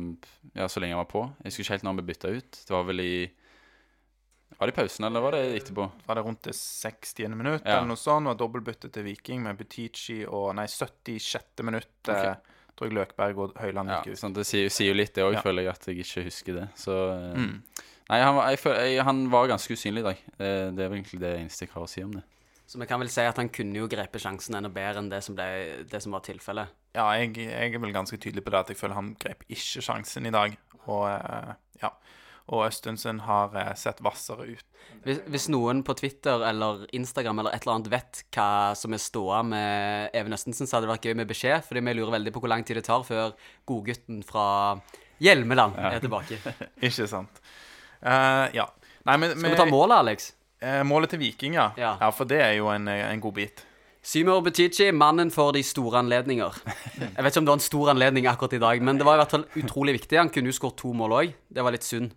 ja, 0.55 0.67
så 0.71 0.79
lenge 0.79 0.95
han 0.95 1.03
var 1.03 1.11
på. 1.11 1.25
Jeg 1.41 1.51
husker 1.51 1.65
ikke 1.65 1.77
helt 1.77 1.87
når 1.87 1.95
han 1.95 2.01
ble 2.01 2.09
bytta 2.13 2.33
ut. 2.39 2.63
Det 2.63 2.75
var 2.75 2.87
vel 2.87 3.03
i 3.03 3.13
Var 4.57 4.67
det 4.67 4.73
i 4.73 4.81
pausen, 4.81 5.05
eller 5.05 5.21
var 5.21 5.31
det 5.31 5.41
etterpå? 5.61 5.85
Var 6.07 6.15
det 6.15 6.23
rundt 6.25 6.41
det 6.43 6.53
60. 6.55 7.27
minutt, 7.35 7.61
Ja. 7.65 7.77
eller 7.77 7.87
noe 7.87 7.95
sånt? 7.97 8.27
Og 8.27 8.37
dobbeltbytte 8.37 8.91
til 8.91 9.03
Viking 9.03 9.43
med 9.43 9.57
Butichi 9.57 10.25
og 10.27 10.55
Nei, 10.55 10.65
76. 10.67 11.63
minutt. 11.63 11.87
eh, 12.09 12.35
tror 12.75 12.89
jeg 12.89 12.93
Løkberg 12.93 13.37
og 13.37 13.53
Høiland 13.59 13.89
Ja, 13.89 13.99
ut. 14.01 14.17
sånn, 14.17 14.33
det 14.33 14.45
sier, 14.45 14.69
sier 14.69 14.87
jo 14.87 14.93
litt, 14.95 15.13
det 15.13 15.23
òg, 15.23 15.33
Ja. 15.33 15.41
føler 15.41 15.63
jeg, 15.63 15.67
at 15.73 15.85
jeg 15.85 15.97
ikke 15.99 16.23
husker 16.25 16.53
det. 16.59 16.69
Så 16.75 16.91
eh, 17.11 17.35
Mm. 17.37 17.61
Nei, 18.09 18.19
han 18.21 18.35
var, 18.35 18.49
jeg, 18.49 18.59
føler- 18.59 18.89
jeg, 18.95 19.03
han 19.03 19.29
var 19.29 19.47
ganske 19.47 19.69
usynlig 19.71 19.99
i 19.99 20.03
dag. 20.03 20.17
Det, 20.37 20.75
det 20.75 20.79
er 20.85 20.89
vel 20.89 20.97
egentlig 21.03 21.19
det 21.19 21.39
eneste 21.39 21.59
jeg 21.67 21.69
har 21.73 21.83
å 21.83 21.87
si 21.89 22.01
om 22.03 22.11
det. 22.11 22.23
Så 22.65 22.79
vi 22.79 22.85
kan 22.85 22.99
vel 22.99 23.09
si 23.09 23.21
at 23.21 23.37
han 23.37 23.49
kunne 23.49 23.75
jo 23.75 23.87
grepet 23.87 24.19
sjansen 24.21 24.55
enda 24.55 24.69
bedre 24.69 24.97
enn 24.97 25.09
det 25.09 25.23
som, 25.23 25.35
ble, 25.35 25.83
det 25.89 26.01
som 26.01 26.11
var 26.11 26.21
tilfellet. 26.21 26.67
Ja, 26.95 27.11
jeg, 27.13 27.33
jeg 27.35 27.73
er 27.75 27.79
vel 27.79 27.93
ganske 27.93 28.17
tydelig 28.17 28.43
på 28.43 28.49
det 28.51 28.59
at 28.59 28.67
jeg 28.69 28.77
føler 28.77 28.93
han 28.95 29.15
grep 29.15 29.43
ikke 29.49 29.81
sjansen 29.81 30.25
i 30.25 30.31
dag. 30.31 30.57
Og 30.87 31.07
eh, 31.07 31.53
ja. 31.83 31.89
Og 32.49 32.65
Østensen 32.65 33.21
har 33.27 33.53
eh, 33.57 33.73
sett 33.77 33.99
hvassere 34.01 34.47
ut. 34.49 34.65
Hvis, 35.05 35.19
hvis 35.29 35.45
noen 35.53 35.83
på 35.85 35.93
Twitter 35.99 36.41
eller 36.49 36.87
Instagram 36.97 37.43
eller 37.43 37.53
et 37.53 37.61
eller 37.65 37.75
annet 37.77 37.91
vet 37.93 38.23
hva 38.35 38.49
som 38.77 38.95
er 38.95 39.03
ståa 39.03 39.43
med 39.45 40.17
Even 40.17 40.33
Østensen, 40.33 40.65
så 40.65 40.77
hadde 40.77 40.89
det 40.89 40.95
vært 40.95 41.05
gøy 41.05 41.19
med 41.19 41.29
beskjed, 41.29 41.61
fordi 41.67 41.83
vi 41.85 41.95
lurer 41.99 42.15
veldig 42.17 42.33
på 42.33 42.41
hvor 42.43 42.51
lang 42.51 42.65
tid 42.65 42.81
det 42.81 42.87
tar 42.89 43.05
før 43.07 43.35
godgutten 43.69 44.23
fra 44.25 44.47
Hjelmeland 45.21 45.77
er 45.77 46.01
tilbake. 46.01 46.39
Ikke 46.87 47.07
sant? 47.11 47.41
Uh, 47.99 48.47
ja. 48.55 48.69
Nei, 49.05 49.15
men 49.19 49.35
Skal 49.35 49.53
vi 49.53 49.59
ta 49.59 49.69
målet, 49.69 49.97
Alex? 49.99 50.31
Uh, 50.63 50.81
målet 50.87 51.11
til 51.13 51.21
Viking, 51.21 51.57
ja. 51.59 51.71
Ja. 51.79 51.97
ja. 52.01 52.11
For 52.15 52.27
det 52.29 52.39
er 52.43 52.53
jo 52.57 52.71
en, 52.71 52.87
en 52.87 53.23
god 53.23 53.35
bit. 53.35 53.65
Symer 53.99 54.39
Butichi, 54.41 54.87
mannen 54.95 55.29
for 55.31 55.51
de 55.51 55.61
store 55.63 55.99
anledninger. 55.99 56.55
Jeg 57.15 57.19
vet 57.19 57.33
ikke 57.33 57.41
om 57.43 57.49
det 57.49 57.51
var 57.51 57.59
en 57.59 57.65
stor 57.67 57.91
anledning 57.91 58.29
akkurat 58.31 58.55
i 58.55 58.61
dag, 58.63 58.81
men 58.81 58.97
det 58.97 59.07
var 59.07 59.19
i 59.19 59.21
hvert 59.21 59.35
fall 59.35 59.45
utrolig 59.59 59.97
viktig. 59.99 60.17
Han 60.21 60.31
kunne 60.33 60.51
jo 60.51 60.55
skåret 60.55 60.79
to 60.79 60.93
mål 60.95 61.17
òg. 61.19 61.35
Det 61.51 61.65
var 61.65 61.75
litt 61.75 61.87
synd. 61.87 62.15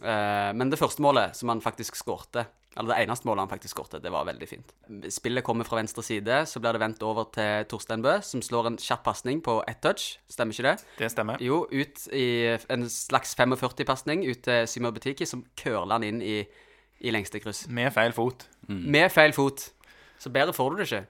Eh, 0.00 0.50
men 0.56 0.72
det 0.72 0.78
første 0.80 1.02
målet 1.04 1.36
som 1.36 1.52
han 1.52 1.62
faktisk 1.64 1.98
skårte, 1.98 2.46
eller 2.78 2.92
det 2.92 3.00
eneste 3.02 3.26
målet 3.26 3.44
han 3.44 3.50
faktisk 3.50 3.74
skårte, 3.74 4.00
det 4.02 4.12
var 4.14 4.28
veldig 4.28 4.48
fint. 4.48 4.72
Spillet 5.10 5.44
kommer 5.44 5.66
fra 5.66 5.80
venstre 5.80 6.04
side, 6.06 6.44
så 6.46 6.62
blir 6.62 6.76
det 6.76 6.82
vendt 6.84 7.02
over 7.06 7.26
til 7.34 7.66
Torstein 7.70 8.04
Bø, 8.04 8.16
som 8.24 8.42
slår 8.44 8.70
en 8.70 8.78
kjapp 8.80 9.02
pasning 9.08 9.42
på 9.44 9.58
ett 9.68 9.82
touch. 9.82 10.20
Stemmer 10.30 10.54
ikke 10.54 10.68
det? 10.68 10.86
Det 11.00 11.10
stemmer. 11.12 11.42
Jo, 11.42 11.64
ut 11.66 12.06
i 12.14 12.56
en 12.70 12.86
slags 12.90 13.34
45-pasning 13.38 14.22
ut 14.28 14.44
til 14.46 14.68
Symor 14.70 14.94
Butichi, 14.96 15.26
som 15.26 15.42
curler 15.58 15.98
han 15.98 16.06
inn 16.06 16.22
i, 16.22 16.38
i 17.00 17.12
lengste 17.12 17.42
kryss. 17.42 17.66
Med 17.68 17.90
feil 17.96 18.14
fot. 18.16 18.46
Med 18.70 19.10
feil 19.12 19.34
fot. 19.36 19.72
Så 20.20 20.30
bedre 20.32 20.54
får 20.54 20.70
du 20.70 20.80
det 20.80 20.88
ikke. 20.90 21.04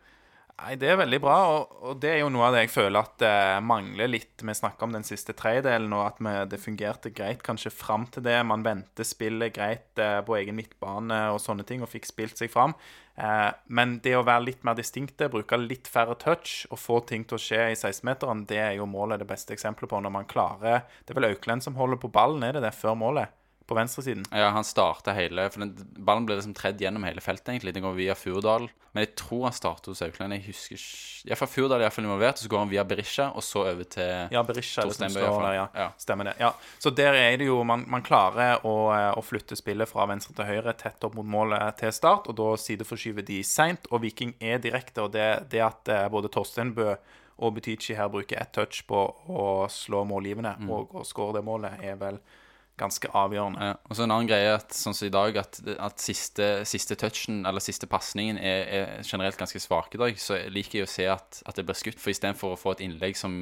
Nei, 0.60 0.74
Det 0.76 0.90
er 0.92 0.98
veldig 1.00 1.18
bra, 1.24 1.36
og, 1.54 1.76
og 1.88 2.00
det 2.02 2.10
er 2.10 2.18
jo 2.20 2.28
noe 2.32 2.50
av 2.50 2.52
det 2.52 2.66
jeg 2.66 2.72
føler 2.74 2.98
at 3.00 3.14
det 3.22 3.36
mangler 3.64 4.10
litt. 4.10 4.42
Vi 4.44 4.54
snakker 4.58 4.84
om 4.84 4.92
den 4.92 5.06
siste 5.08 5.32
tredjedelen, 5.36 5.92
og 5.96 6.02
at 6.04 6.20
vi, 6.20 6.34
det 6.52 6.60
fungerte 6.60 7.12
greit 7.16 7.40
kanskje 7.46 7.72
fram 7.72 8.04
til 8.12 8.26
det. 8.26 8.36
Man 8.44 8.66
venter 8.66 9.08
spillet 9.08 9.54
greit 9.56 10.02
eh, 10.02 10.18
på 10.26 10.36
egen 10.36 10.58
midtbane 10.58 11.22
og 11.32 11.40
sånne 11.40 11.64
ting, 11.64 11.80
og 11.80 11.88
fikk 11.88 12.10
spilt 12.10 12.42
seg 12.42 12.52
fram. 12.52 12.76
Eh, 13.16 13.48
men 13.72 13.96
det 14.04 14.12
å 14.18 14.24
være 14.26 14.50
litt 14.50 14.68
mer 14.68 14.76
distinkte, 14.76 15.30
bruke 15.32 15.56
litt 15.64 15.88
færre 15.88 16.18
touch 16.20 16.66
og 16.68 16.82
få 16.82 17.00
ting 17.08 17.24
til 17.24 17.40
å 17.40 17.42
skje 17.46 17.62
i 17.70 17.78
16-meteren, 17.78 18.44
det 18.50 18.60
er 18.60 18.76
jo 18.82 18.90
målet 18.90 19.24
det 19.24 19.30
beste 19.32 19.56
eksempelet 19.56 19.94
på. 19.94 20.04
Når 20.04 20.18
man 20.20 20.28
klarer 20.28 20.84
Det 21.06 21.14
er 21.14 21.22
vel 21.22 21.32
Auklend 21.32 21.64
som 21.64 21.80
holder 21.80 22.04
på 22.04 22.12
ballen, 22.12 22.44
er 22.44 22.58
det 22.58 22.66
det, 22.68 22.76
før 22.76 23.00
målet? 23.00 23.32
På 23.70 23.76
venstresiden. 23.78 24.24
Ja, 24.34 24.48
han 24.50 24.66
starta 24.66 25.12
hele 25.14 25.44
For 25.54 25.62
den, 25.62 25.70
ballen 26.02 26.24
ble 26.26 26.34
liksom 26.40 26.56
tredd 26.58 26.80
gjennom 26.82 27.04
hele 27.06 27.22
feltet, 27.22 27.52
egentlig. 27.54 27.72
Den 27.76 27.84
går 27.86 27.94
via 27.94 28.16
Furdal. 28.18 28.66
Men 28.90 29.04
jeg 29.04 29.12
tror 29.20 29.44
han 29.46 29.54
starter 29.54 29.92
hos 29.92 30.00
Aukland. 30.02 30.34
Jeg 30.34 30.42
husker 30.48 30.74
ikke 30.74 31.28
Iallfall 31.30 31.50
Furdal 31.52 31.76
er 31.78 31.84
iallfall 31.86 32.08
involvert. 32.08 32.40
Og 32.40 32.42
så 32.42 32.50
går 32.50 32.64
han 32.64 32.72
via 32.72 32.82
Berisha, 32.90 33.28
og 33.38 33.44
så 33.46 33.62
over 33.70 33.86
til 33.94 34.34
Ja, 34.34 34.42
Berisha 34.48 34.82
er 34.82 34.90
det 34.90 34.96
som 34.98 35.14
står 35.14 35.38
der, 35.44 35.54
ja. 35.54 35.68
Ja. 35.84 35.86
Stemmer 36.02 36.26
det. 36.32 36.34
Ja. 36.42 36.50
Så 36.82 36.90
der 36.90 37.14
er 37.14 37.36
det 37.38 37.46
jo 37.46 37.60
Man, 37.62 37.84
man 37.86 38.02
klarer 38.02 38.58
å, 38.66 38.74
eh, 38.96 39.12
å 39.14 39.22
flytte 39.22 39.54
spillet 39.60 39.88
fra 39.88 40.08
venstre 40.10 40.34
til 40.34 40.50
høyre 40.50 40.74
tett 40.74 41.06
opp 41.06 41.14
mot 41.14 41.30
målet 41.38 41.78
til 41.78 41.94
start, 41.94 42.26
og 42.26 42.34
da 42.42 42.50
sideforskyver 42.58 43.22
de 43.30 43.38
seint. 43.46 43.86
Og 43.94 44.02
Viking 44.02 44.34
er 44.42 44.58
direkte, 44.58 45.06
og 45.06 45.14
det, 45.14 45.28
det 45.54 45.62
at 45.62 45.88
eh, 45.94 46.08
både 46.10 46.32
Torstein 46.34 46.74
Bø 46.74 46.96
og 47.40 47.54
Butichi 47.56 47.94
her 47.96 48.10
bruker 48.12 48.36
ett 48.42 48.50
touch 48.52 48.82
på 48.90 48.98
å 49.30 49.46
slå 49.72 50.02
målgivende 50.04 50.56
Mm. 50.58 50.68
og, 50.74 50.90
og 50.98 51.06
skåre 51.08 51.38
det 51.38 51.44
målet, 51.46 51.78
er 51.80 51.94
vel 51.96 52.18
ganske 52.80 53.10
avgjørende. 53.16 53.70
Ja. 53.70 53.76
Og 53.86 53.96
så 53.96 54.04
en 54.04 54.14
annen 54.14 54.30
greie 54.30 54.54
at, 54.56 54.72
sånn 54.76 54.96
som 54.96 55.08
i 55.08 55.12
dag, 55.14 55.36
at, 55.42 55.60
at 55.76 56.02
siste, 56.02 56.48
siste 56.68 56.96
touchen, 57.00 57.44
eller 57.48 57.62
siste 57.64 57.88
pasningen, 57.90 58.40
er, 58.40 58.64
er 58.66 59.04
generelt 59.06 59.38
ganske 59.40 59.60
svak 59.62 59.94
i 59.96 60.00
dag. 60.00 60.18
Så 60.20 60.38
jeg 60.38 60.54
liker 60.54 60.80
jeg 60.80 60.88
å 60.88 60.90
se 60.90 61.06
at, 61.10 61.42
at 61.46 61.60
det 61.60 61.66
blir 61.68 61.78
skutt. 61.78 62.00
For 62.00 62.12
istedenfor 62.14 62.56
å 62.56 62.60
få 62.60 62.74
et 62.76 62.84
innlegg 62.86 63.18
som 63.20 63.34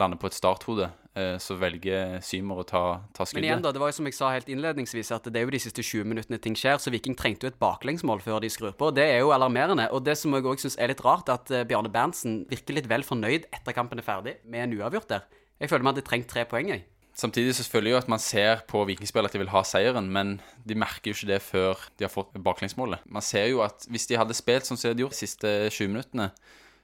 lander 0.00 0.18
på 0.20 0.30
et 0.30 0.36
starthode, 0.36 0.88
eh, 1.18 1.34
så 1.42 1.56
velger 1.60 2.18
Symer 2.24 2.62
å 2.62 2.66
ta, 2.68 2.84
ta 3.12 3.26
skuddet. 3.26 3.40
Men 3.40 3.48
igjen, 3.48 3.64
da, 3.64 3.74
det 3.74 3.82
var 3.82 3.92
jo 3.92 3.98
som 3.98 4.08
jeg 4.08 4.16
sa 4.16 4.32
helt 4.34 4.48
innledningsvis, 4.52 5.12
at 5.14 5.28
det 5.28 5.40
er 5.40 5.46
jo 5.46 5.54
de 5.54 5.62
siste 5.62 5.84
20 5.84 6.08
minuttene 6.14 6.40
ting 6.42 6.56
skjer, 6.58 6.80
så 6.82 6.92
Viking 6.94 7.18
trengte 7.18 7.46
jo 7.46 7.52
et 7.52 7.60
baklengsmål 7.62 8.24
før 8.24 8.40
de 8.44 8.52
skrur 8.52 8.74
på. 8.78 8.90
Det 8.96 9.04
er 9.16 9.20
jo 9.22 9.34
alarmerende. 9.36 9.90
Og 9.92 10.04
det 10.06 10.16
som 10.20 10.34
jeg 10.34 10.48
òg 10.48 10.62
syns 10.62 10.78
er 10.80 10.92
litt 10.92 11.04
rart, 11.04 11.30
at 11.32 11.52
eh, 11.52 11.66
Bjarne 11.68 11.92
Berntsen 11.92 12.42
virker 12.50 12.78
litt 12.78 12.90
vel 12.90 13.06
fornøyd 13.06 13.50
etter 13.52 13.76
kampen 13.76 14.00
er 14.00 14.08
ferdig, 14.08 14.38
med 14.48 14.66
en 14.66 14.80
uavgjort 14.80 15.12
der. 15.12 15.28
Jeg 15.62 15.70
føler 15.70 15.84
vi 15.84 15.92
hadde 15.92 16.08
trengt 16.08 16.32
tre 16.32 16.42
poeng, 16.48 16.72
jeg. 16.72 16.88
Samtidig 17.14 17.52
så 17.54 17.66
føler 17.68 17.90
jeg 17.90 17.96
jo 17.96 18.00
at 18.00 18.08
man 18.08 18.22
ser 18.22 18.62
på 18.70 18.80
Vikingspillet 18.88 19.28
at 19.28 19.36
de 19.36 19.42
vil 19.42 19.52
ha 19.52 19.60
seieren, 19.68 20.08
men 20.12 20.38
de 20.64 20.74
merker 20.80 21.10
jo 21.12 21.16
ikke 21.18 21.28
det 21.34 21.42
før 21.44 21.82
de 22.00 22.06
har 22.06 22.12
fått 22.12 22.32
baklengsmålet. 22.40 23.04
Man 23.04 23.22
ser 23.24 23.50
jo 23.50 23.60
at 23.66 23.84
hvis 23.92 24.08
de 24.08 24.16
hadde 24.16 24.36
spilt 24.36 24.64
sånn 24.68 24.80
som 24.80 24.94
de 24.96 25.04
gjorde 25.04 25.18
de 25.18 25.20
siste 25.26 25.52
20 25.68 25.92
minuttene, 25.92 26.30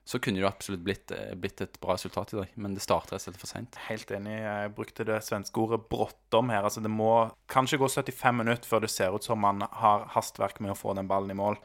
så 0.08 0.16
kunne 0.24 0.40
det 0.40 0.48
absolutt 0.48 0.80
blitt, 0.84 1.10
eh, 1.12 1.34
blitt 1.36 1.60
et 1.60 1.74
bra 1.80 1.92
resultat 1.96 2.32
i 2.32 2.38
dag. 2.38 2.52
Men 2.56 2.72
det 2.72 2.80
starter 2.80 3.12
rett 3.16 3.20
og 3.20 3.26
slett 3.26 3.40
for 3.40 3.50
seint. 3.50 3.74
Helt 3.90 4.08
enig. 4.16 4.38
Jeg 4.40 4.70
brukte 4.76 5.04
det 5.04 5.18
svenske 5.24 5.60
ordet 5.60 5.82
'bråttom' 5.88 6.48
her. 6.48 6.62
Altså 6.64 6.80
Det 6.80 6.90
må 6.90 7.30
kanskje 7.48 7.76
gå 7.78 7.88
75 7.88 8.36
minutter 8.36 8.64
før 8.68 8.80
det 8.80 8.90
ser 8.90 9.14
ut 9.14 9.22
som 9.24 9.38
man 9.38 9.60
har 9.60 10.06
hastverk 10.08 10.60
med 10.60 10.70
å 10.72 10.78
få 10.78 10.94
den 10.94 11.08
ballen 11.08 11.30
i 11.30 11.34
mål. 11.34 11.58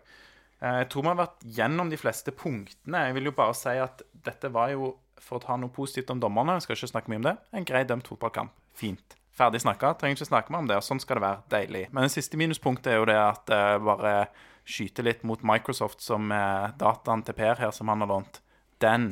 Eh, 0.62 0.84
Jeg 0.84 0.90
tror 0.90 1.02
vi 1.04 1.08
har 1.08 1.28
vært 1.28 1.40
gjennom 1.56 1.90
de 1.90 1.98
fleste 1.98 2.32
punktene. 2.32 3.08
Jeg 3.08 3.14
vil 3.14 3.24
jo 3.26 3.32
bare 3.32 3.54
si 3.54 3.70
at 3.70 4.02
dette 4.26 4.52
var 4.52 4.72
jo, 4.72 4.98
for 5.20 5.40
å 5.40 5.42
ta 5.46 5.56
noe 5.56 5.70
positivt 5.70 6.10
om 6.10 6.20
dommerne, 6.20 6.56
jeg 6.56 6.64
skal 6.64 6.76
ikke 6.76 6.92
snakke 6.92 7.08
mye 7.10 7.16
om 7.16 7.24
det, 7.24 7.38
en 7.54 7.66
grei 7.66 7.84
dømt 7.86 8.08
fotballkamp. 8.08 8.52
Fint. 8.78 9.18
Ferdig 9.34 9.64
snakka. 9.64 9.96
Trenger 9.98 10.20
ikke 10.20 10.30
snakke 10.30 10.54
mer 10.54 10.64
om 10.64 10.70
det. 10.70 10.78
og 10.78 10.86
Sånn 10.86 11.02
skal 11.02 11.20
det 11.20 11.26
være. 11.26 11.44
Deilig. 11.54 11.84
Men 11.92 12.08
det 12.08 12.14
siste 12.14 12.40
minuspunktet 12.40 12.94
er 12.94 13.00
jo 13.02 13.10
det 13.10 13.18
at 13.18 13.54
eh, 13.54 13.78
bare 13.82 14.14
skyter 14.64 15.08
litt 15.08 15.26
mot 15.28 15.42
Microsoft, 15.44 16.00
som 16.00 16.30
dataen 16.80 17.24
til 17.28 17.36
Per 17.36 17.60
her, 17.60 17.72
som 17.76 17.90
han 17.92 18.00
har 18.00 18.08
lånt. 18.14 18.38
Den 18.80 19.10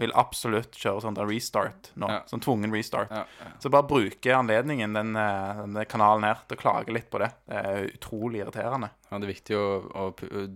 vil 0.00 0.12
absolutt 0.16 0.76
kjøre 0.78 1.02
sånn 1.04 1.16
der 1.16 1.28
restart 1.28 1.90
nå. 2.00 2.08
Ja. 2.08 2.22
Sånn 2.28 2.40
tvungen 2.40 2.72
restart. 2.72 3.12
Ja, 3.12 3.26
ja. 3.42 3.50
Så 3.60 3.68
bare 3.72 3.84
bruke 3.88 4.32
anledningen, 4.34 4.96
den, 4.96 5.16
eh, 5.16 5.62
denne 5.66 5.84
kanalen 5.84 6.24
her, 6.24 6.40
til 6.48 6.56
å 6.56 6.62
klage 6.62 6.94
litt 6.96 7.10
på 7.12 7.20
det. 7.20 7.28
Det 7.48 7.60
er 7.60 7.88
utrolig 7.90 8.40
irriterende. 8.40 8.88
Ja, 9.10 9.18
det 9.20 9.26
er 9.28 9.32
viktig 9.34 9.56
å, 9.58 9.66
å 9.92 10.04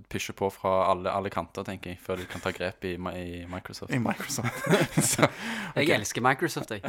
pushe 0.08 0.32
på 0.32 0.48
fra 0.54 0.72
alle, 0.88 1.12
alle 1.12 1.28
kanter, 1.32 1.66
tenker 1.68 1.92
jeg, 1.92 2.00
før 2.00 2.22
de 2.22 2.28
kan 2.30 2.40
ta 2.40 2.54
grep 2.56 2.86
i, 2.88 2.94
i 2.96 3.42
Microsoft. 3.50 3.92
I 3.92 4.00
Microsoft. 4.00 4.64
så, 5.10 5.28
Jeg 5.76 5.92
elsker 5.98 6.24
Microsoft, 6.24 6.72
jeg. 6.72 6.80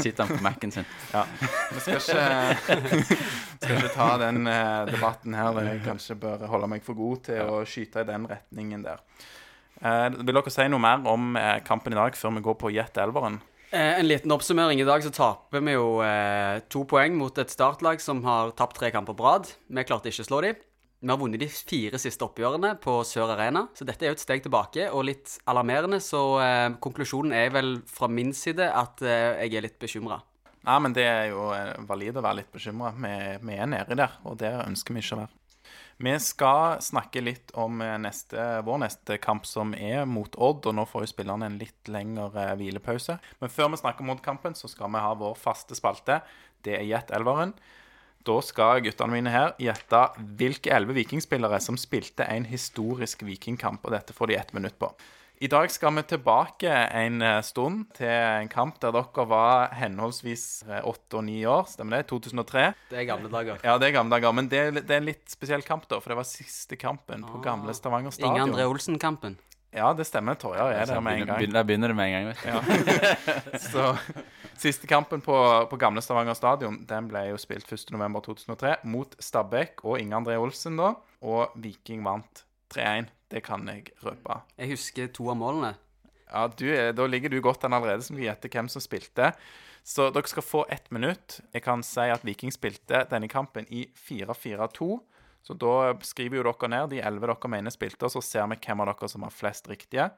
Sitter 0.00 0.24
han 0.24 0.34
på 0.34 0.42
Mac-en 0.42 0.74
sin. 0.74 0.90
ja. 1.12 1.22
Vi 1.70 1.84
skal 1.84 2.02
ikke, 2.02 2.82
skal 3.62 3.78
ikke 3.78 3.94
ta 3.94 4.10
den 4.26 4.42
eh, 4.50 4.82
debatten 4.90 5.38
her. 5.38 5.62
Jeg 5.70 5.86
kanskje 5.86 6.18
bør 6.18 6.48
holde 6.50 6.72
meg 6.74 6.82
for 6.82 6.98
god 6.98 7.24
til 7.30 7.54
å 7.54 7.62
skyte 7.68 8.02
i 8.02 8.10
den 8.10 8.26
retningen 8.34 8.82
der. 8.82 9.06
Eh, 9.82 10.06
vil 10.20 10.36
dere 10.36 10.52
si 10.52 10.68
noe 10.70 10.82
mer 10.82 11.02
om 11.10 11.34
eh, 11.40 11.58
kampen 11.66 11.94
i 11.94 11.98
dag 11.98 12.16
før 12.18 12.36
vi 12.36 12.44
går 12.46 12.56
på 12.60 12.72
Jet 12.74 13.00
Elveren? 13.02 13.40
Eh, 13.74 13.98
en 13.98 14.06
liten 14.06 14.30
oppsummering. 14.30 14.80
I 14.80 14.86
dag 14.86 15.02
så 15.02 15.10
taper 15.10 15.64
vi 15.64 15.74
jo 15.74 15.98
eh, 16.06 16.60
to 16.70 16.84
poeng 16.86 17.16
mot 17.18 17.38
et 17.42 17.50
startlag 17.50 17.98
som 18.02 18.22
har 18.26 18.54
tapt 18.54 18.78
tre 18.78 18.92
kamper 18.94 19.16
på 19.18 19.26
rad. 19.26 19.50
Vi 19.66 19.86
klarte 19.88 20.12
ikke 20.12 20.22
å 20.22 20.28
slå 20.28 20.40
dem. 20.46 20.60
Vi 21.04 21.10
har 21.10 21.18
vunnet 21.20 21.42
de 21.42 21.48
fire 21.50 21.98
siste 22.00 22.24
oppgjørene 22.24 22.76
på 22.80 22.94
Sør 23.04 23.34
Arena, 23.34 23.66
så 23.76 23.84
dette 23.84 24.06
er 24.06 24.12
jo 24.12 24.16
et 24.16 24.22
steg 24.22 24.44
tilbake 24.46 24.86
og 24.88 25.02
litt 25.10 25.34
alarmerende. 25.50 25.98
Så 26.00 26.20
eh, 26.40 26.68
konklusjonen 26.80 27.34
er 27.36 27.50
vel 27.52 27.74
fra 27.90 28.08
min 28.08 28.30
side 28.36 28.70
at 28.70 29.02
eh, 29.02 29.42
jeg 29.42 29.58
er 29.58 29.66
litt 29.66 29.76
bekymra. 29.82 30.22
Nei, 30.64 30.78
men 30.80 30.94
det 30.96 31.04
er 31.04 31.26
jo 31.34 31.50
valid 31.84 32.16
å 32.16 32.22
være 32.24 32.38
litt 32.38 32.54
bekymra. 32.54 32.94
Vi, 32.96 33.14
vi 33.42 33.58
er 33.58 33.68
nedi 33.68 33.98
der, 34.00 34.14
og 34.24 34.38
det 34.40 34.54
ønsker 34.62 34.96
vi 34.96 35.02
ikke 35.02 35.18
å 35.18 35.24
være. 35.26 35.34
Vi 35.96 36.14
skal 36.20 36.80
snakke 36.82 37.22
litt 37.22 37.52
om 37.54 37.78
eh, 37.82 37.94
neste, 38.02 38.40
vår 38.66 38.80
neste 38.82 39.18
kamp, 39.22 39.46
som 39.46 39.74
er 39.78 40.02
mot 40.10 40.34
Odd. 40.34 40.66
og 40.66 40.74
Nå 40.74 40.86
får 40.90 41.04
jo 41.04 41.12
spillerne 41.12 41.46
en 41.46 41.60
litt 41.60 41.90
lengre 41.90 42.48
eh, 42.48 42.56
hvilepause. 42.58 43.18
Men 43.38 43.52
før 43.52 43.70
vi 43.70 43.80
snakker 43.82 44.02
om 44.02 44.10
Odd-kampen, 44.16 44.58
så 44.58 44.70
skal 44.70 44.90
vi 44.90 45.02
ha 45.04 45.14
vår 45.18 45.38
faste 45.38 45.78
spalte. 45.78 46.18
Det 46.66 46.74
er 46.80 46.88
Gjett 46.88 47.14
Elveren. 47.14 47.54
Da 48.24 48.38
skal 48.40 48.80
guttene 48.80 49.12
mine 49.12 49.32
her 49.32 49.52
gjette 49.60 50.00
hvilke 50.40 50.72
elleve 50.72 50.96
vikingspillere 50.96 51.58
som 51.60 51.76
spilte 51.78 52.24
en 52.24 52.46
historisk 52.48 53.22
vikingkamp. 53.28 53.84
Og 53.84 53.92
dette 53.94 54.16
får 54.16 54.32
de 54.32 54.38
ett 54.40 54.54
minutt 54.56 54.78
på. 54.80 54.88
I 55.42 55.48
dag 55.50 55.70
skal 55.70 55.90
vi 55.96 56.02
tilbake 56.08 56.70
en 56.94 57.22
eh, 57.22 57.40
stund 57.42 57.88
til 57.98 58.06
en 58.08 58.48
kamp 58.48 58.76
der 58.80 58.92
dere 58.94 59.24
var 59.28 59.72
henholdsvis 59.76 60.44
eh, 60.68 60.80
åtte 60.86 61.18
og 61.18 61.24
ni 61.26 61.40
år. 61.50 61.66
Stemmer 61.68 61.98
det? 62.00 62.06
2003. 62.12 62.68
Det 62.92 63.00
er 63.02 63.08
gamle 63.08 63.28
dager. 63.32 63.58
Ja, 63.66 63.74
det 63.82 63.88
er 63.90 63.96
gamle 63.96 64.14
dager. 64.14 64.32
Men 64.32 64.48
det, 64.48 64.60
er- 64.62 64.78
det 64.78 64.90
er 64.94 65.02
en 65.02 65.08
litt 65.10 65.26
spesiell 65.34 65.62
kamp, 65.66 65.88
da. 65.90 65.98
For 66.00 66.14
det 66.14 66.20
var 66.20 66.28
siste 66.28 66.78
kampen 66.80 67.26
på 67.26 67.42
gamle 67.44 67.74
Stavanger 67.74 68.14
stadion. 68.14 68.36
Inge 68.38 68.46
André. 68.46 68.68
Olsen-kampen. 68.70 69.36
Ja, 69.74 69.88
det 69.98 70.06
stemmer. 70.06 70.38
Torjar 70.38 70.70
er 70.70 70.86
der 70.86 71.00
med 71.02 71.18
en 71.18 71.26
gang. 71.26 71.50
Der 71.50 71.64
begynner 71.66 71.90
det 71.90 71.96
med 71.98 72.06
en 72.06 72.14
gang, 72.14 72.30
vet 72.30 72.44
du. 72.46 73.58
Så 73.72 73.88
Siste 74.54 74.86
kampen 74.86 75.18
på, 75.20 75.34
på 75.68 75.76
gamle 75.82 75.98
Stavanger 76.00 76.36
stadion 76.38 76.76
Den 76.86 77.08
ble 77.10 77.24
jo 77.32 77.36
spilt 77.42 77.66
1.11.2003 77.74 78.76
mot 78.86 79.16
Stabæk 79.18 79.82
og 79.82 79.98
Inge 79.98 80.14
André 80.22 80.36
Olsen, 80.38 80.78
da. 80.78 80.92
Og 81.26 81.50
Viking 81.58 82.04
vant 82.06 82.44
3-1. 82.74 83.10
Det 83.32 83.42
kan 83.46 83.66
jeg 83.70 83.94
røpe. 84.04 84.40
Jeg 84.58 84.74
husker 84.74 85.10
to 85.14 85.30
av 85.32 85.38
målene. 85.40 85.74
Ja, 86.28 86.48
du, 86.48 86.66
Da 86.92 87.06
ligger 87.06 87.30
du 87.30 87.40
godt 87.42 87.64
an 87.66 87.76
allerede 87.76 88.04
som 88.06 88.18
gjetter 88.18 88.50
hvem 88.52 88.68
som 88.70 88.82
spilte. 88.82 89.32
Så 89.84 90.08
dere 90.14 90.30
skal 90.30 90.46
få 90.46 90.62
ett 90.72 90.90
minutt. 90.94 91.40
Jeg 91.52 91.62
kan 91.66 91.82
si 91.84 92.06
at 92.08 92.24
Viking 92.24 92.52
spilte 92.54 93.04
denne 93.10 93.28
kampen 93.28 93.66
i 93.68 93.84
4-4-2. 94.08 94.94
Så 95.44 95.56
da 95.60 95.92
skriver 96.00 96.40
jo 96.40 96.46
dere 96.46 96.70
ned 96.72 96.94
de 96.94 97.02
elleve 97.04 97.28
dere 97.28 97.50
mener 97.52 97.74
spilte, 97.74 98.08
og 98.08 98.14
så 98.14 98.22
ser 98.24 98.48
vi 98.48 98.56
hvem 98.64 98.80
av 98.80 98.94
dere 98.94 99.10
som 99.12 99.26
har 99.26 99.34
flest 99.34 99.68
riktige. 99.68 100.08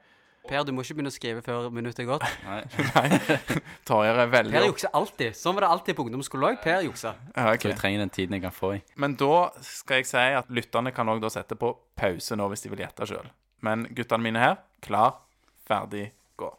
Per, 0.47 0.63
du 0.67 0.73
må 0.75 0.85
ikke 0.85 0.97
begynne 0.99 1.11
å 1.11 1.15
skrive 1.15 1.43
før 1.45 1.69
minuttet 1.75 2.05
er 2.05 2.09
gått. 2.09 2.27
Nei. 2.47 2.61
Nei, 2.95 3.59
Torjer 3.89 4.21
er 4.23 4.31
veldig 4.33 4.55
Per 4.55 4.69
jukser 4.69 4.93
alltid. 4.97 5.37
Sånn 5.39 5.57
var 5.57 5.67
det 5.67 5.73
alltid 5.75 5.99
på 5.99 6.07
ungdomsskolen 6.07 6.53
òg. 6.53 6.61
Per 6.63 6.87
jukser. 6.87 7.19
Ja, 7.33 7.49
okay. 7.51 7.67
Så 7.67 7.73
jeg 7.73 7.81
trenger 7.83 8.05
den 8.05 8.15
tiden 8.15 8.39
jeg 8.39 8.45
kan 8.47 8.55
få 8.55 8.77
i. 8.77 8.81
Men 9.03 9.19
da 9.19 9.49
skal 9.67 10.03
jeg 10.03 10.11
si 10.13 10.25
at 10.41 10.53
lytterne 10.55 10.95
kan 10.95 11.11
òg 11.11 11.27
sette 11.33 11.59
på 11.59 11.73
pause 11.99 12.39
nå 12.39 12.47
hvis 12.53 12.67
de 12.67 12.73
vil 12.73 12.85
gjette 12.87 13.11
sjøl. 13.11 13.29
Men 13.67 13.89
guttene 13.97 14.23
mine 14.23 14.43
her, 14.43 14.57
klar, 14.85 15.21
ferdig, 15.67 16.11
gå. 16.39 16.53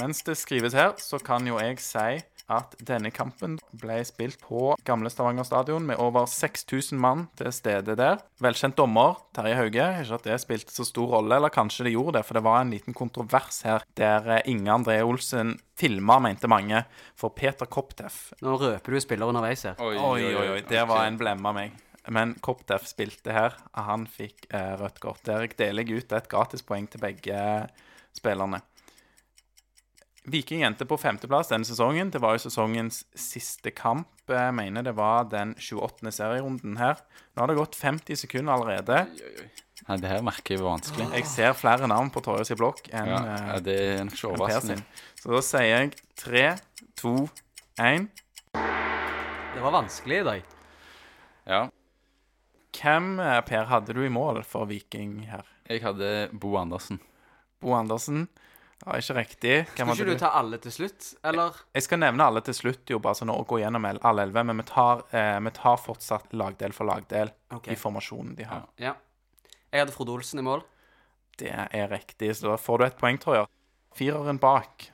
Mens 0.00 0.22
det 0.24 0.38
skrives 0.40 0.72
her, 0.72 0.94
så 0.98 1.20
kan 1.20 1.46
jo 1.46 1.58
jeg 1.60 1.78
si 1.84 2.22
at 2.50 2.74
denne 2.82 3.12
kampen 3.14 3.58
ble 3.78 3.98
spilt 4.06 4.40
på 4.42 4.72
gamle 4.86 5.10
Stavanger 5.12 5.46
stadion 5.46 5.86
med 5.86 6.00
over 6.02 6.26
6000 6.30 6.98
mann 7.00 7.26
til 7.38 7.52
stede 7.54 7.96
der. 7.98 8.22
Velkjent 8.42 8.76
dommer, 8.78 9.20
Terje 9.36 9.58
Hauge. 9.58 9.86
Ikke 10.02 10.18
at 10.18 10.26
det 10.26 10.40
spilte 10.42 10.74
så 10.74 10.86
stor 10.88 11.14
rolle, 11.18 11.36
eller 11.38 11.52
kanskje 11.54 11.86
det 11.88 11.94
gjorde 11.94 12.18
det, 12.18 12.26
for 12.28 12.38
det 12.38 12.44
var 12.46 12.62
en 12.62 12.72
liten 12.74 12.96
kontrovers 12.96 13.62
her 13.66 13.86
der 13.98 14.28
eh, 14.38 14.50
Inge 14.50 14.72
André 14.74 14.98
Olsen 15.04 15.56
filma, 15.78 16.18
mente 16.22 16.50
mange, 16.50 16.84
for 17.18 17.34
Peter 17.34 17.66
Kopteff. 17.66 18.32
Nå 18.42 18.56
røper 18.60 18.94
du 18.94 19.00
spiller 19.02 19.30
underveis 19.32 19.64
her. 19.66 19.78
Oi, 19.82 19.96
oi, 19.98 20.34
oi. 20.56 20.60
Det 20.68 20.84
var 20.88 21.06
en 21.06 21.18
blemme 21.20 21.48
av 21.48 21.58
meg. 21.58 21.78
Men 22.10 22.34
Kopteff 22.42 22.88
spilte 22.90 23.34
her. 23.34 23.56
Han 23.78 24.08
fikk 24.10 24.48
eh, 24.50 24.74
rødt 24.80 24.98
kort. 25.02 25.22
Der 25.26 25.46
deler 25.46 25.86
jeg 25.86 26.02
ut 26.02 26.14
et 26.16 26.28
gratispoeng 26.30 26.88
til 26.90 27.02
begge 27.02 27.38
spillerne. 28.16 28.60
Viking 30.30 30.62
endte 30.62 30.86
på 30.86 30.94
femteplass 31.02 31.48
denne 31.50 31.66
sesongen. 31.66 32.12
Det 32.14 32.20
var 32.22 32.36
jo 32.36 32.44
sesongens 32.44 33.00
siste 33.18 33.72
kamp. 33.74 34.06
Jeg 34.30 34.54
mener 34.54 34.84
det 34.86 34.94
var 34.94 35.24
den 35.32 35.56
28. 35.58 36.12
serierunden 36.14 36.76
her. 36.78 37.00
Nå 37.34 37.42
har 37.42 37.50
det 37.50 37.56
gått 37.58 37.74
50 37.80 38.20
sekunder 38.20 38.54
allerede. 38.54 39.00
Nei, 39.88 39.96
det 39.98 40.12
her 40.12 40.22
merker 40.22 40.54
jeg 40.54 40.62
var 40.62 40.76
vanskelig. 40.76 41.08
Jeg 41.16 41.26
ser 41.26 41.56
flere 41.58 41.88
navn 41.90 42.12
på 42.14 42.22
Torje 42.22 42.54
i 42.54 42.58
blokk 42.58 42.86
enn 42.94 43.10
Ja, 43.10 43.18
eh, 43.18 43.46
ja, 43.50 43.56
det 43.66 43.76
er 43.82 44.04
nok 44.06 44.14
ikke 44.14 44.30
overraskende. 44.30 44.76
sin. 44.78 44.84
Så 45.18 45.32
da 45.34 45.40
sier 45.42 45.66
jeg 45.72 45.96
tre, 46.22 46.44
to, 47.02 47.14
én. 47.82 48.06
Det 48.54 49.64
var 49.64 49.74
vanskelig 49.74 50.20
i 50.20 50.28
dag. 50.28 50.44
Ja. 51.50 51.64
Hvem, 52.78 53.18
eh, 53.20 53.40
Per, 53.42 53.66
hadde 53.74 53.92
du 53.98 54.04
i 54.06 54.12
mål 54.12 54.44
for 54.46 54.70
Viking 54.70 55.26
her? 55.26 55.42
Jeg 55.68 55.82
hadde 55.82 56.30
Bo 56.32 56.54
Andersen. 56.62 57.00
Bo 57.60 57.74
Andersen. 57.74 58.28
Var 58.82 58.98
ikke 58.98 59.14
riktig. 59.14 59.56
Hvem 59.76 59.92
Skal 59.94 60.06
ikke 60.08 60.14
du 60.16 60.18
ta 60.18 60.30
alle 60.40 60.58
til 60.58 60.72
slutt, 60.74 61.12
eller? 61.24 61.58
Jeg 61.76 61.84
skal 61.86 62.00
nevne 62.02 62.24
alle 62.26 62.40
til 62.42 62.54
slutt, 62.56 62.82
jo, 62.90 62.98
bare 62.98 63.14
sånn 63.14 63.30
å 63.30 63.36
gå 63.46 63.60
gjennom 63.62 63.84
alle 63.86 64.24
elleve. 64.24 64.42
Men 64.48 64.58
vi 64.58 64.64
tar, 64.66 65.04
eh, 65.14 65.38
vi 65.38 65.52
tar 65.54 65.76
fortsatt 65.78 66.32
lagdel 66.34 66.72
for 66.74 66.84
lagdel 66.90 67.30
Ok. 67.54 67.68
i 67.68 67.76
formasjonen 67.78 68.34
de 68.36 68.42
har. 68.44 68.64
Ja. 68.82 68.94
Jeg 69.72 69.84
hadde 69.84 69.92
Frode 69.94 70.10
Olsen 70.16 70.40
i 70.40 70.42
mål. 70.42 70.64
Det 71.38 71.48
er 71.52 71.88
riktig, 71.88 72.34
så 72.36 72.50
da 72.50 72.56
får 72.56 72.78
du 72.78 72.84
et 72.84 72.98
poeng, 72.98 73.18
tror 73.18 73.34
jeg. 73.36 73.46
Fireren 73.94 74.38
bak. 74.40 74.88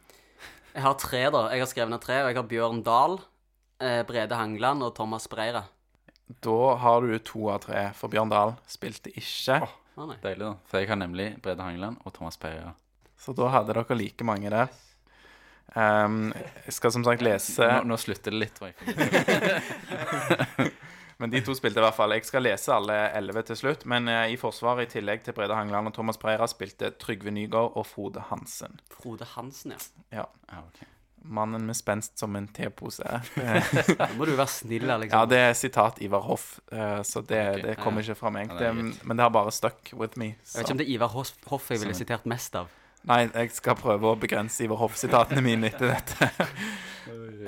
Jeg 0.75 0.83
har 0.83 0.95
tre, 0.95 1.31
da. 1.31 1.49
Jeg 1.51 1.61
har 1.61 1.67
skrevet 1.67 1.91
ned 1.91 2.01
tre, 2.05 2.21
og 2.23 2.29
jeg 2.29 2.37
har 2.37 2.49
Bjørn 2.53 2.83
Dahl, 2.85 3.19
eh, 3.81 4.03
Brede 4.05 4.37
Hangeland 4.37 4.83
og 4.83 4.95
Thomas 4.95 5.27
Breira. 5.27 5.65
Da 6.45 6.75
har 6.77 7.01
du 7.01 7.19
to 7.19 7.49
av 7.49 7.61
tre, 7.65 7.91
for 7.95 8.09
Bjørn 8.09 8.29
Dahl 8.29 8.53
spilte 8.69 9.09
ikke. 9.17 9.63
Å 9.97 10.07
nei. 10.07 10.17
Deilig, 10.23 10.39
da. 10.45 10.55
For 10.67 10.79
jeg 10.79 10.89
har 10.89 10.97
nemlig 11.01 11.41
Brede 11.43 11.65
Hangeland 11.65 11.97
og 12.05 12.13
Thomas 12.13 12.37
Pereira. 12.37 12.75
Så 13.19 13.35
da 13.37 13.49
hadde 13.53 13.75
dere 13.75 13.97
like 13.99 14.25
mange 14.27 14.51
der. 14.53 14.69
Um, 15.75 16.31
jeg 16.65 16.73
skal 16.73 16.93
som 16.95 17.03
sagt 17.05 17.21
lese 17.21 17.61
Nå, 17.61 17.83
nå 17.91 17.97
slutter 18.01 18.33
det 18.33 18.39
litt. 18.41 18.59
Men 21.19 21.33
de 21.35 21.41
to 21.45 21.55
spilte 21.59 21.81
i 21.81 21.83
hvert 21.83 21.97
fall. 21.97 22.13
Jeg 22.15 22.25
skal 22.29 22.45
lese 22.47 22.71
alle 22.73 22.95
elleve 23.19 23.43
til 23.49 23.57
slutt. 23.59 23.83
Men 23.91 24.09
uh, 24.09 24.31
i 24.31 24.37
forsvaret, 24.41 24.87
i 24.87 24.91
tillegg 24.99 25.25
til 25.27 25.35
Brede 25.37 25.55
Hangeland 25.59 25.91
og 25.91 25.95
Thomas 25.97 26.19
Preira, 26.21 26.47
spilte 26.51 26.87
Trygve 27.03 27.31
Nygaard 27.35 27.71
og 27.75 27.85
Frode 27.91 28.21
Hansen. 28.31 28.73
Frode 28.95 29.27
Hansen, 29.35 29.71
ja. 29.75 29.81
Ja. 30.21 30.25
Ah, 30.47 30.63
okay. 30.63 30.87
Mannen 31.29 31.67
med 31.67 31.77
spenst 31.77 32.15
som 32.23 32.37
en 32.39 32.47
tepose. 32.55 33.03
Nå 33.35 34.07
må 34.17 34.29
du 34.31 34.37
være 34.39 34.53
snill, 34.53 34.87
Ja, 34.89 34.97
liksom. 35.03 35.27
det 35.29 35.41
er 35.51 35.55
sitat 35.59 35.99
Ivar 36.07 36.23
Hoff, 36.25 36.47
uh, 36.73 37.03
så 37.03 37.21
det, 37.21 37.43
okay. 37.51 37.65
det 37.67 37.75
kommer 37.83 38.07
ikke 38.07 38.17
fra 38.23 38.31
meg. 38.33 38.55
Ja, 38.55 38.59
det 38.63 38.71
Det, 38.79 39.03
men 39.03 39.19
det 39.19 39.27
har 39.27 39.35
bare 39.35 39.53
stuck 39.53 39.91
with 39.93 40.15
me. 40.17 40.37
Jeg 40.39 40.55
vet 40.55 40.63
ikke 40.69 40.77
om 40.79 40.81
det 40.81 40.87
er 40.87 40.95
Ivar 40.95 41.13
Hoff, 41.19 41.67
jeg 41.75 41.83
ville 41.83 41.99
sitert 41.99 42.31
mest 42.31 42.55
av. 42.63 42.71
Nei, 43.09 43.23
jeg 43.33 43.51
skal 43.57 43.75
prøve 43.81 44.11
å 44.13 44.17
begrense 44.21 44.65
Iver 44.67 44.77
Hoff-sitatene 44.83 45.41
mine 45.45 45.71
etter 45.71 45.95
dette. 45.95 46.29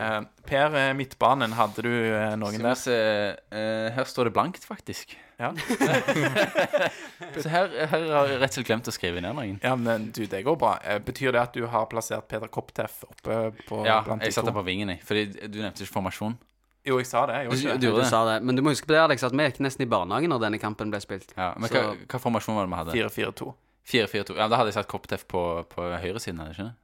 Eh, 0.00 0.20
per 0.48 0.74
eh, 0.80 0.92
Midtbanen, 0.96 1.52
hadde 1.52 1.82
du 1.84 1.90
eh, 1.92 2.30
noen 2.40 2.54
Skal 2.54 2.62
vi 2.62 2.68
der? 2.70 2.78
se 2.80 2.94
eh, 3.52 3.90
Her 3.92 4.06
står 4.08 4.30
det 4.30 4.32
blankt, 4.32 4.64
faktisk. 4.64 5.12
Ja. 5.40 5.50
Så 7.40 7.48
her, 7.48 7.68
her 7.88 8.06
har 8.12 8.28
jeg 8.30 8.40
rett 8.40 8.50
og 8.50 8.56
slett 8.58 8.68
glemt 8.68 8.88
å 8.88 8.94
skrive 8.94 9.20
ned 9.24 9.36
noen. 9.36 9.58
ja, 9.62 9.74
men 9.76 10.08
du, 10.16 10.22
det 10.28 10.42
går 10.46 10.56
bra. 10.60 10.74
Eh, 10.84 10.98
Betyr 11.04 11.32
det 11.36 11.42
at 11.42 11.56
du 11.56 11.66
har 11.70 11.86
plassert 11.92 12.26
Peter 12.30 12.48
Kopteff 12.52 13.02
oppe 13.08 13.38
på 13.68 13.82
Ja, 13.88 14.00
blant 14.06 14.24
jeg 14.24 14.32
de 14.32 14.36
satte 14.38 14.52
to? 14.52 14.56
på 14.60 14.64
vingen, 14.66 14.94
jeg. 14.94 15.02
Fordi 15.06 15.26
du 15.48 15.60
nevnte 15.62 15.84
ikke 15.84 15.96
formasjon. 15.98 16.36
Jo, 16.88 16.96
jeg 17.02 17.08
sa 17.10 17.26
det. 17.28 17.42
Jeg 17.42 17.50
Du, 17.50 17.56
gjorde 17.56 17.74
ikke 17.74 17.80
du 17.84 17.86
gjorde 17.90 18.00
Du 18.00 18.04
det? 18.06 18.10
sa 18.10 18.20
det. 18.30 18.36
Men 18.48 18.56
du 18.56 18.62
må 18.64 18.72
huske 18.72 18.88
på 18.88 18.94
det, 18.96 19.02
Alex, 19.04 19.24
at 19.28 19.36
vi 19.36 19.44
gikk 19.50 19.60
nesten 19.66 19.84
i 19.84 19.90
barnehagen 19.92 20.32
når 20.32 20.46
denne 20.46 20.60
kampen 20.62 20.92
ble 20.92 21.00
spilt. 21.04 21.34
Ja, 21.36 21.50
men 21.60 21.68
Så- 21.68 21.82
hva, 21.84 21.96
hva 22.08 22.20
formasjon 22.24 22.56
var 22.56 22.64
det 22.64 22.72
vi 22.72 22.80
hadde? 22.80 23.10
4-4-2. 23.36 23.52
4-4-2. 23.88 24.36
Ja, 24.36 24.48
da 24.48 24.56
hadde 24.60 24.70
jeg 24.72 24.78
satt 24.80 24.88
Koptef 24.90 25.24
på, 25.30 25.42
på 25.70 25.88
høyresiden, 26.02 26.38
hadde 26.42 26.52
jeg 26.52 26.58
ikke 26.58 26.68
det? 26.70 26.76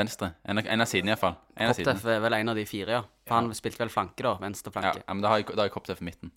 Venstre. 0.00 0.30
En, 0.48 0.58
av- 0.58 0.66
en 0.72 0.80
av 0.80 0.88
sidene, 0.88 1.12
iallfall. 1.14 1.34
Koptef. 1.56 1.84
Kopteff 1.84 2.04
er 2.08 2.20
vel 2.24 2.36
en 2.38 2.48
av 2.48 2.56
de 2.56 2.64
fire, 2.68 2.98
ja. 3.00 3.02
For 3.28 3.36
han 3.36 3.50
spilte 3.56 3.82
vel 3.82 3.90
flanke, 3.92 4.22
da. 4.24 4.34
Venstre 4.40 4.70
Ja, 4.72 4.76
flanke. 4.80 5.02
ja, 5.06 5.14
men 5.14 5.22
da 5.24 5.28
har 5.32 5.42
jeg, 5.42 5.48
da 5.52 5.60
har 5.62 5.68
jeg 5.68 5.74
Koptef 5.76 6.00
i 6.00 6.06
midten. 6.08 6.32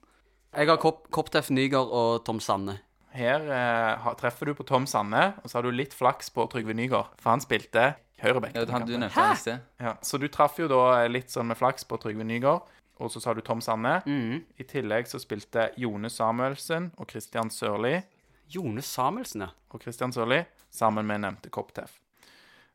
Jeg 0.53 0.69
har 0.69 0.77
Kop 0.77 1.07
Kopteff, 1.15 1.49
Nygaard 1.49 1.89
og 1.95 2.23
Tom 2.27 2.39
Sanne. 2.43 2.79
Her 3.13 3.41
eh, 3.45 3.97
har- 4.03 4.15
treffer 4.19 4.45
du 4.49 4.53
på 4.57 4.65
Tom 4.65 4.85
Sanne, 4.89 5.33
og 5.43 5.49
så 5.49 5.59
har 5.59 5.63
du 5.67 5.71
litt 5.71 5.93
flaks 5.93 6.29
på 6.33 6.45
Trygve 6.51 6.73
Nygaard, 6.77 7.13
for 7.21 7.29
han 7.33 7.41
spilte 7.41 7.95
høyreback. 8.21 8.55
Ja, 8.57 8.65
han, 8.73 8.85
du 8.87 8.93
nevnte 8.97 9.13
han 9.17 9.33
i 9.35 9.39
sted. 9.39 9.59
Ja, 9.81 9.95
så 10.01 10.19
du 10.21 10.27
traff 10.33 10.57
jo 10.59 10.67
da 10.71 11.05
litt 11.07 11.29
sånn 11.33 11.47
med 11.49 11.57
flaks 11.57 11.85
på 11.89 11.97
Trygve 12.01 12.25
Nygaard, 12.25 12.65
og 13.01 13.09
så 13.13 13.21
sa 13.21 13.33
du 13.33 13.41
Tom 13.41 13.61
Sanne. 13.61 14.01
Mhm. 14.05 14.43
I 14.59 14.63
tillegg 14.69 15.07
så 15.09 15.19
spilte 15.21 15.71
Jone 15.77 16.09
Samuelsen 16.09 16.91
og 16.97 17.09
Christian 17.09 17.49
Sørli, 17.53 18.01
Jone 18.49 18.81
Samuelsen, 18.81 19.41
ja. 19.47 19.49
og 19.73 19.81
Christian 19.81 20.13
Sørli 20.13 20.43
sammen 20.71 21.05
med 21.07 21.21
nevnte 21.23 21.49
Kopteff. 21.53 21.99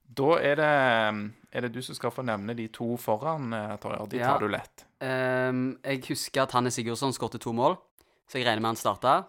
Da 0.08 0.38
er 0.40 0.56
det, 0.56 0.68
er 1.52 1.66
det 1.66 1.72
du 1.74 1.82
som 1.84 1.94
skal 1.94 2.12
få 2.14 2.24
nevne 2.24 2.54
de 2.56 2.68
to 2.72 2.94
foran, 2.96 3.52
eh, 3.52 3.76
Torjar. 3.76 4.08
De 4.08 4.16
Ja. 4.16 4.32
tar 4.32 4.40
du 4.40 4.48
lett. 4.48 4.84
Um, 5.00 5.78
jeg 5.84 6.02
husker 6.08 6.42
at 6.42 6.52
Hanne 6.56 6.70
Sigurdsson 6.70 7.12
skåret 7.12 7.38
to 7.40 7.52
mål, 7.52 7.76
så 8.26 8.38
jeg 8.40 8.46
regner 8.46 8.64
med 8.64 8.72
han 8.72 8.80
starta. 8.80 9.26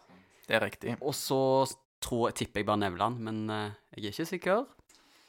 Det 0.47 0.55
er 0.55 0.63
riktig. 0.63 0.95
Og 1.01 1.13
så 1.13 1.67
tror, 2.01 2.31
tipper 2.31 2.61
jeg 2.61 2.65
bare 2.65 2.79
Nevland, 2.79 3.19
men 3.19 3.49
uh, 3.49 3.71
jeg 3.93 4.05
er 4.05 4.13
ikke 4.13 4.25
sikker. 4.25 4.65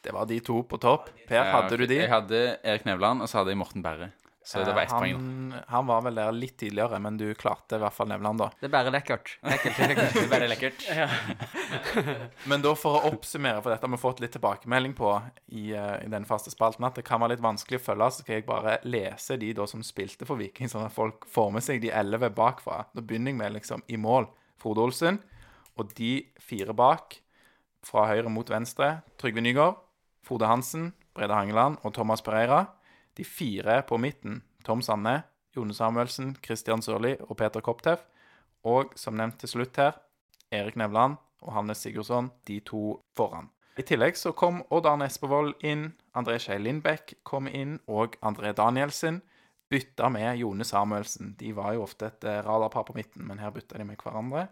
Det 0.00 0.14
var 0.14 0.24
de 0.30 0.38
to 0.40 0.62
på 0.62 0.78
topp. 0.80 1.10
Per, 1.28 1.44
hadde 1.44 1.76
du 1.76 1.84
de? 1.84 1.98
Jeg 1.98 2.08
hadde 2.08 2.58
Erik 2.64 2.86
Nevland, 2.86 3.20
og 3.20 3.28
så 3.28 3.38
hadde 3.42 3.52
jeg 3.52 3.58
Morten 3.60 3.82
Berre. 3.82 4.12
Så 4.42 4.62
det 4.64 4.72
var 4.72 4.82
ett 4.86 4.92
Eh, 4.92 4.98
poeng. 4.98 5.12
da. 5.12 5.18
han, 5.18 5.64
han 5.68 5.86
var 5.86 6.00
vel 6.06 6.14
der 6.16 6.32
litt 6.32 6.54
tidligere, 6.58 6.98
men 6.98 7.16
du 7.20 7.26
klarte 7.34 7.76
i 7.76 7.78
hvert 7.82 7.92
fall 7.92 8.08
Nevland, 8.08 8.38
da. 8.40 8.46
Det 8.60 8.70
er 8.70 8.72
bare 8.72 8.90
lekkert. 8.94 9.34
Lekkert, 9.44 9.78
lekkert. 9.78 10.16
Veldig 10.32 10.48
lekkert. 10.48 10.86
Men 12.50 12.62
da 12.64 12.72
for 12.78 12.96
å 12.98 13.10
oppsummere, 13.12 13.60
for 13.62 13.70
dette 13.74 13.86
har 13.86 13.92
vi 13.92 14.00
fått 14.00 14.20
litt 14.24 14.32
tilbakemelding 14.34 14.94
på 14.98 15.10
i, 15.52 15.66
eh, 15.76 16.04
i 16.06 16.08
den 16.10 16.24
faste 16.28 16.50
spalten, 16.52 16.86
at 16.88 16.96
det 16.98 17.04
kan 17.06 17.20
være 17.20 17.34
litt 17.36 17.44
vanskelig 17.44 17.80
å 17.80 17.84
følge, 17.90 18.08
så 18.16 18.24
skal 18.24 18.38
jeg 18.38 18.46
bare 18.48 18.78
lese 18.88 19.36
de 19.40 19.52
da 19.60 19.66
som 19.70 19.84
spilte 19.86 20.26
for 20.28 20.40
Viking, 20.40 20.70
sånn 20.72 20.86
at 20.88 20.94
folk 20.96 21.28
får 21.30 21.52
med 21.58 21.66
seg 21.66 21.82
de 21.84 21.92
elleve 21.92 22.32
bakfra. 22.34 22.86
Da 22.94 23.04
begynner 23.04 23.34
jeg 23.34 23.40
med 23.42 23.58
liksom 23.60 23.84
i 23.92 24.00
mål 24.00 24.28
Frode 24.60 24.82
Olsen, 24.88 25.20
og 25.78 25.92
de 25.96 26.14
fire 26.42 26.74
bak, 26.76 27.20
fra 27.86 28.08
høyre 28.10 28.28
mot 28.28 28.48
venstre, 28.52 29.02
Trygve 29.20 29.40
Nygaard, 29.44 29.78
Frode 30.26 30.48
Hansen, 30.50 30.90
Brede 31.16 31.32
Hangeland 31.36 31.78
og 31.84 31.94
Thomas 31.96 32.20
Pereira. 32.20 32.66
De 33.16 33.24
fire 33.26 33.80
på 33.88 33.98
midten, 33.98 34.42
Tom 34.64 34.82
Sanne, 34.82 35.22
Jone 35.56 35.74
Samuelsen, 35.74 36.36
Christian 36.44 36.82
Sørli 36.82 37.16
og 37.26 37.36
Peter 37.40 37.64
Kopteff. 37.64 38.04
Og 38.66 38.92
som 38.98 39.16
nevnt 39.16 39.40
til 39.40 39.50
slutt 39.54 39.80
her, 39.80 39.96
Erik 40.52 40.76
Nevland 40.76 41.16
og 41.40 41.54
Hannes 41.56 41.80
Sigurdsson, 41.82 42.30
de 42.46 42.60
to 42.60 43.00
foran. 43.16 43.48
I 43.78 43.84
tillegg 43.86 44.18
så 44.18 44.34
kom 44.36 44.60
Odd 44.74 44.88
Arne 44.90 45.06
Espevold 45.08 45.54
inn, 45.64 45.92
André 46.18 46.36
Skei 46.42 46.58
Lindbekk 46.60 47.14
kom 47.24 47.48
inn, 47.48 47.78
og 47.88 48.18
André 48.26 48.52
Danielsen 48.56 49.22
bytta 49.70 50.10
med 50.12 50.40
Jone 50.42 50.66
Samuelsen. 50.66 51.34
De 51.38 51.52
var 51.56 51.76
jo 51.76 51.86
ofte 51.86 52.10
et 52.10 52.26
eh, 52.26 52.42
radarpar 52.44 52.84
på 52.88 52.96
midten, 52.98 53.24
men 53.26 53.40
her 53.40 53.54
bytta 53.54 53.78
de 53.78 53.86
med 53.86 54.02
hverandre. 54.02 54.48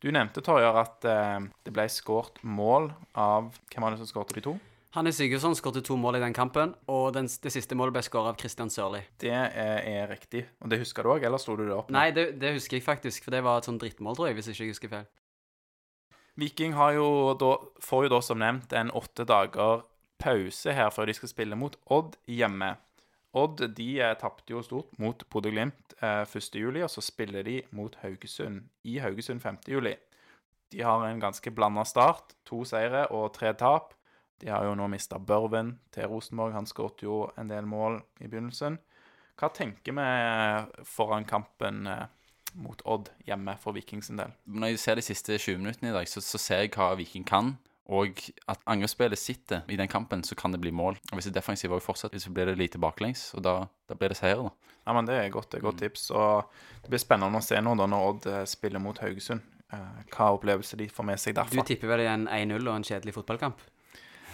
Du 0.00 0.08
nevnte, 0.14 0.40
Torjar, 0.40 0.78
at 0.80 1.04
eh, 1.04 1.48
det 1.66 1.74
ble 1.74 1.88
skåret 1.92 2.38
mål 2.46 2.92
av 3.18 3.50
Hvem 3.68 3.84
var 3.84 3.92
det 3.92 4.00
som 4.00 4.08
skåret 4.08 4.32
de 4.38 4.46
to? 4.46 4.54
Hanne 4.90 5.12
Sigurdsson 5.14 5.54
skåret 5.54 5.84
to 5.86 5.94
mål 5.94 6.18
i 6.18 6.22
den 6.24 6.34
kampen, 6.34 6.72
og 6.90 7.12
den, 7.14 7.28
det 7.30 7.52
siste 7.54 7.76
målet 7.78 7.94
ble 7.94 8.02
skåret 8.02 8.32
av 8.32 8.40
Christian 8.40 8.72
Sørli. 8.74 9.04
Det 9.22 9.30
er, 9.30 9.84
er 9.86 10.08
riktig. 10.10 10.42
Og 10.58 10.72
det 10.72 10.80
husker 10.80 11.06
du 11.06 11.12
òg, 11.12 11.26
eller 11.28 11.38
sto 11.38 11.54
du 11.54 11.62
det 11.62 11.76
opp? 11.76 11.92
Nei, 11.94 12.08
det, 12.16 12.32
det 12.42 12.56
husker 12.56 12.80
jeg 12.80 12.86
faktisk, 12.86 13.22
for 13.22 13.36
det 13.36 13.44
var 13.46 13.60
et 13.60 13.68
sånn 13.70 13.78
drittmål, 13.78 14.18
tror 14.18 14.30
jeg, 14.30 14.40
hvis 14.40 14.50
ikke 14.50 14.66
jeg 14.66 14.74
husker 14.74 14.90
feil. 14.96 15.06
Viking 16.42 16.74
har 16.74 16.96
jo 16.96 17.06
da, 17.38 17.52
får 17.86 18.08
jo 18.08 18.12
da 18.16 18.20
som 18.24 18.42
nevnt 18.42 18.74
en 18.74 18.90
åtte 18.98 19.26
dager 19.28 19.84
pause 20.20 20.74
her 20.74 20.90
før 20.92 21.06
de 21.08 21.14
skal 21.16 21.30
spille 21.30 21.58
mot 21.58 21.78
Odd 21.94 22.18
hjemme. 22.26 22.74
Odd 23.38 23.62
de 23.76 23.88
eh, 24.02 24.16
tapte 24.18 24.50
jo 24.50 24.62
stort 24.66 24.98
mot 24.98 25.22
Bodø-Glimt 25.30 25.94
eh, 26.02 26.24
1. 26.26 26.58
juli, 26.58 26.82
og 26.82 26.90
så 26.90 27.04
spiller 27.04 27.46
de 27.46 27.60
mot 27.78 27.94
Haugesund 28.02 28.64
i 28.82 28.98
Haugesund 28.98 29.42
5. 29.44 29.62
juli. 29.70 29.94
De 30.74 30.82
har 30.82 31.06
en 31.06 31.22
ganske 31.22 31.50
blanda 31.54 31.86
start. 31.86 32.34
To 32.50 32.64
seire 32.66 33.06
og 33.14 33.30
tre 33.38 33.54
tap. 33.54 33.94
De 34.40 34.48
har 34.48 34.64
jo 34.64 34.74
nå 34.78 34.86
mista 34.88 35.18
Børven 35.18 35.74
til 35.92 36.06
Rosenborg. 36.08 36.54
Han 36.56 36.66
skåret 36.68 37.02
jo 37.04 37.26
en 37.38 37.48
del 37.50 37.66
mål 37.68 38.00
i 38.20 38.28
begynnelsen. 38.28 38.78
Hva 39.40 39.48
tenker 39.56 39.94
vi 39.96 40.84
foran 40.88 41.24
kampen 41.28 41.86
eh, 41.88 42.06
mot 42.60 42.80
Odd 42.84 43.08
hjemme 43.28 43.54
for 43.60 43.76
Viking 43.76 44.02
sin 44.04 44.18
del? 44.20 44.32
Når 44.48 44.72
jeg 44.74 44.80
ser 44.82 45.00
de 45.00 45.04
siste 45.06 45.36
20 45.38 45.60
minuttene 45.62 45.92
i 45.92 45.96
dag, 45.96 46.08
så, 46.08 46.20
så 46.24 46.40
ser 46.40 46.64
jeg 46.64 46.72
hva 46.76 46.90
Viking 46.98 47.24
kan, 47.28 47.54
og 47.90 48.20
at 48.48 48.60
angrepsspillet 48.70 49.18
sitter 49.18 49.64
i 49.72 49.76
den 49.80 49.88
kampen, 49.90 50.20
så 50.24 50.36
kan 50.38 50.52
det 50.54 50.60
bli 50.62 50.70
mål. 50.70 50.98
Og 51.10 51.16
Hvis 51.18 51.26
det 51.30 51.34
defensive 51.34 51.74
òg 51.74 51.82
fortsetter, 51.82 52.20
så 52.22 52.30
blir 52.30 52.46
det 52.46 52.58
lite 52.60 52.78
baklengs, 52.78 53.30
og 53.34 53.42
da, 53.46 53.54
da 53.88 53.96
blir 53.98 54.12
det 54.12 54.20
seier. 54.20 54.44
da. 54.44 54.52
Ja, 54.86 54.94
men 54.96 55.08
Det 55.08 55.16
er 55.18 55.32
godt, 55.34 55.50
det 55.50 55.58
er 55.58 55.66
godt 55.66 55.80
tips. 55.82 56.10
Og 56.14 56.44
det 56.84 56.92
blir 56.92 57.02
spennende 57.02 57.40
å 57.40 57.44
se 57.44 57.58
nå 57.60 57.74
da 57.80 57.88
når 57.90 58.06
Odd 58.12 58.28
eh, 58.30 58.44
spiller 58.48 58.80
mot 58.82 58.98
Haugesund. 59.02 59.40
eh, 59.72 59.98
hva 60.14 60.30
opplevelse 60.36 60.76
de 60.76 60.88
får 60.88 61.04
med 61.06 61.18
seg 61.20 61.34
Du 61.34 61.62
tipper 61.62 61.88
vel 61.96 62.00
en 62.06 62.28
1-0 62.28 62.56
og 62.68 62.74
en 62.76 62.86
kjedelig 62.86 63.14
fotballkamp? 63.14 63.58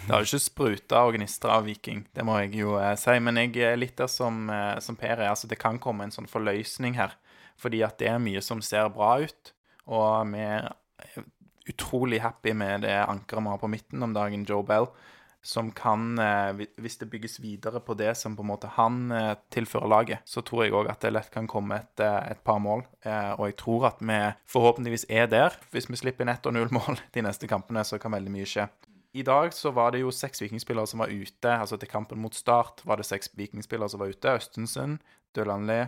Det 0.05 0.13
har 0.13 0.23
jo 0.23 0.29
ikke 0.29 0.43
spruta 0.45 1.01
og 1.03 1.17
gnistra 1.17 1.57
av 1.57 1.65
Viking, 1.67 2.05
det 2.15 2.23
må 2.27 2.37
jeg 2.39 2.53
jo 2.61 2.77
eh, 2.79 2.93
si. 2.99 3.17
Men 3.19 3.41
jeg 3.41 3.57
er 3.67 3.79
litt 3.79 3.97
der 3.99 4.11
som, 4.11 4.45
eh, 4.53 4.77
som 4.83 4.95
Per 4.99 5.17
er. 5.17 5.29
Altså, 5.31 5.49
det 5.51 5.59
kan 5.59 5.81
komme 5.83 6.07
en 6.07 6.13
sånn 6.15 6.29
forløsning 6.31 6.95
her. 6.99 7.17
Fordi 7.57 7.81
at 7.83 7.97
det 7.99 8.11
er 8.11 8.21
mye 8.21 8.43
som 8.45 8.61
ser 8.63 8.87
bra 8.93 9.17
ut. 9.25 9.53
Og 9.87 10.31
vi 10.31 10.43
er 10.45 10.69
utrolig 11.67 12.21
happy 12.23 12.53
med 12.55 12.85
det 12.87 12.95
ankeret 13.03 13.43
vi 13.43 13.53
har 13.53 13.61
på 13.61 13.69
midten 13.71 14.03
om 14.03 14.15
dagen, 14.15 14.45
Joe 14.47 14.63
Bell. 14.63 14.87
Som 15.47 15.69
kan, 15.71 16.17
eh, 16.19 16.65
hvis 16.81 16.97
det 16.99 17.09
bygges 17.11 17.39
videre 17.39 17.79
på 17.79 17.95
det 17.95 18.17
som 18.17 18.35
på 18.35 18.43
en 18.43 18.49
måte 18.49 18.71
han 18.75 19.11
eh, 19.11 19.35
tilfører 19.53 19.87
laget, 19.87 20.19
så 20.25 20.41
tror 20.43 20.65
jeg 20.65 20.73
òg 20.75 20.89
at 20.91 21.03
det 21.05 21.13
lett 21.13 21.29
kan 21.31 21.47
komme 21.47 21.77
et, 21.77 21.99
eh, 22.03 22.31
et 22.33 22.43
par 22.43 22.59
mål. 22.59 22.83
Eh, 23.05 23.31
og 23.37 23.45
jeg 23.47 23.57
tror 23.61 23.87
at 23.91 24.01
vi 24.01 24.19
forhåpentligvis 24.49 25.05
er 25.09 25.27
der. 25.31 25.55
Hvis 25.71 25.89
vi 25.89 25.99
slipper 25.99 26.25
inn 26.25 26.33
ett 26.33 26.45
og 26.45 26.57
null 26.57 26.73
mål 26.73 26.99
de 27.13 27.23
neste 27.23 27.47
kampene, 27.47 27.85
så 27.87 27.99
kan 28.01 28.11
veldig 28.17 28.33
mye 28.33 28.49
skje. 28.49 28.67
I 29.17 29.23
dag 29.25 29.53
så 29.55 29.71
var 29.73 29.95
det 29.95 30.03
jo 30.03 30.11
seks 30.13 30.43
vikingspillere 30.43 30.89
som 30.89 31.01
var 31.01 31.09
ute. 31.13 31.53
Altså 31.53 31.77
til 31.81 31.89
kampen 31.89 32.19
mot 32.21 32.35
Start 32.37 32.83
var 32.85 32.99
det 33.01 33.07
seks 33.09 33.31
vikingspillere 33.37 33.89
som 33.89 34.03
var 34.03 34.11
ute. 34.13 34.35
Østensen, 34.37 34.99
Dølandli, 35.35 35.79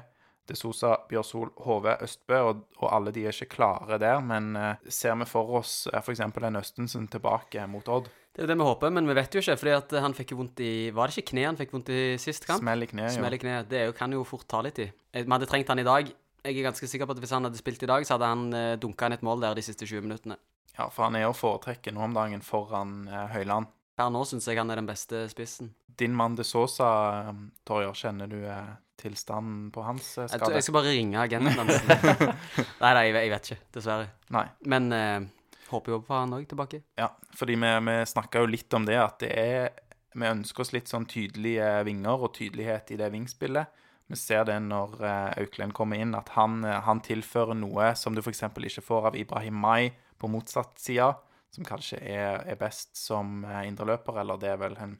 De 0.50 0.56
Sosa, 0.58 0.96
Bjørsol, 1.10 1.52
Hove, 1.65 1.94
Østbø. 2.02 2.39
Og, 2.50 2.63
og 2.82 2.88
alle 2.96 3.13
de 3.13 3.28
er 3.30 3.36
ikke 3.36 3.52
klare 3.60 4.00
der. 4.02 4.18
Men 4.26 4.56
eh, 4.58 4.88
ser 4.89 5.13
vi 5.22 5.28
for 5.30 5.60
oss 5.62 5.84
f.eks. 5.94 6.24
en 6.26 6.58
Østensen 6.62 7.06
tilbake 7.13 7.68
mot 7.70 7.86
Odd? 7.88 8.10
Det 8.34 8.42
er 8.42 8.48
jo 8.48 8.52
det 8.54 8.58
vi 8.62 8.68
håper, 8.70 8.92
men 8.96 9.10
vi 9.10 9.18
vet 9.18 9.36
jo 9.36 9.42
ikke, 9.44 9.58
fordi 9.60 9.72
at 9.76 9.94
han 10.06 10.13
fikk 10.15 10.32
vondt 10.38 10.62
i 10.63 10.72
Var 10.96 11.10
det 11.12 11.18
ikke 11.18 11.32
kne 11.34 11.46
han 11.50 11.58
fikk 11.60 11.74
vondt 11.76 11.89
i 11.92 12.02
sist 12.22 12.46
kamp? 12.48 12.62
Smell 12.63 12.86
i 12.86 12.89
kneet. 12.89 13.13
Smell 13.18 13.36
i 13.36 13.42
kneet. 13.42 13.68
Det 13.70 13.82
er 13.84 13.89
jo, 13.89 13.96
kan 13.98 14.13
jo 14.15 14.24
fort 14.26 14.48
ta 14.50 14.62
litt 14.65 14.80
i. 14.82 14.89
Eh, 15.13 15.26
Vi 15.26 15.30
hadde 15.36 15.50
trengt 15.50 15.70
han 15.70 15.82
i 15.82 15.86
dag. 15.86 16.10
Jeg 16.46 16.56
er 16.56 16.70
ganske 16.70 16.88
sikker 16.88 17.06
på 17.10 17.18
at 17.18 17.20
hvis 17.22 17.34
han 17.36 17.46
hadde 17.46 17.60
spilt 17.60 17.84
i 17.84 17.89
dag, 17.89 18.06
så 18.08 18.15
hadde 18.15 18.30
han 18.32 18.46
eh, 18.56 18.76
dunka 18.80 19.10
inn 19.10 19.18
et 19.18 19.26
mål 19.28 19.44
der 19.44 19.58
de 19.60 19.65
siste 19.65 19.86
20 19.86 20.06
minuttene. 20.08 20.38
Ja, 20.80 20.88
for 20.94 21.10
han 21.10 21.18
er 21.20 21.28
å 21.28 21.36
foretrekke 21.36 21.92
nå 21.92 22.06
om 22.08 22.13
dagen 22.15 22.44
foran 22.46 23.02
eh, 23.12 23.26
Høyland. 23.36 23.68
Per 24.00 24.12
nå 24.13 24.22
syns 24.28 24.48
jeg 24.48 24.60
han 24.62 24.70
er 24.72 24.80
den 24.80 24.88
beste 24.88 25.26
spissen. 25.32 25.74
Din 26.00 26.13
mann 26.15 26.38
De 26.39 26.46
Sosa, 26.48 26.88
eh, 27.28 27.42
Torjer, 27.68 27.98
kjenner 28.00 28.32
du 28.32 28.38
eh, 28.48 28.70
tilstanden 29.00 29.68
på 29.76 29.84
hans 29.84 30.13
eh, 30.18 30.30
Jeg, 30.30 30.38
skade? 30.39 30.56
jeg 30.56 30.68
skal 30.68 30.78
bare 30.78 30.94
ringe 30.96 31.20
agenten 31.20 31.60
hans. 31.60 31.84
nei, 32.84 32.94
nei, 32.96 33.04
jeg, 33.10 33.18
jeg 33.20 33.34
vet 33.36 33.52
ikke, 33.52 33.60
dessverre. 33.76 34.08
Nei. 34.36 34.46
Men 34.72 34.89
eh, 34.96 35.28
håper 35.74 35.98
jo 35.98 36.02
på 36.08 36.15
han 36.15 36.39
òg 36.39 36.48
tilbake. 36.50 36.82
Ja, 37.00 37.12
fordi 37.36 37.60
vi, 37.60 37.76
vi 37.92 38.00
snakka 38.13 38.46
jo 38.46 38.52
litt 38.56 38.80
om 38.80 38.88
det, 38.88 38.98
at 39.04 39.20
det 39.26 39.36
er 39.36 39.70
Vi 40.15 40.26
ønsker 40.26 40.63
oss 40.63 40.72
litt 40.74 40.89
sånn 40.89 41.06
tydelige 41.06 41.68
vinger 41.86 42.24
og 42.26 42.32
tydelighet 42.39 42.96
i 42.96 42.98
det 42.98 43.12
vingspillet. 43.13 43.76
Vi 44.10 44.18
ser 44.18 44.48
det 44.48 44.56
når 44.65 44.96
eh, 45.06 45.44
Auklend 45.44 45.76
kommer 45.78 46.00
inn, 46.02 46.15
at 46.18 46.32
han, 46.34 46.63
han 46.63 47.04
tilfører 47.06 47.54
noe 47.60 47.92
som 48.00 48.15
du 48.15 48.24
f.eks. 48.24 48.48
ikke 48.48 48.82
får 48.88 49.12
av 49.12 49.20
Ibrahim 49.20 49.60
Mai 49.60 49.92
på 50.20 50.30
motsatt 50.32 50.78
side, 50.80 51.10
som 51.56 51.66
kanskje 51.66 51.98
er, 52.04 52.44
er 52.52 52.60
best 52.60 52.96
som 53.00 53.44
eh, 53.48 53.64
indreløper, 53.72 54.20
eller 54.22 54.38
det 54.42 54.52
er 54.54 54.60
vel 54.62 54.76
en 54.84 54.98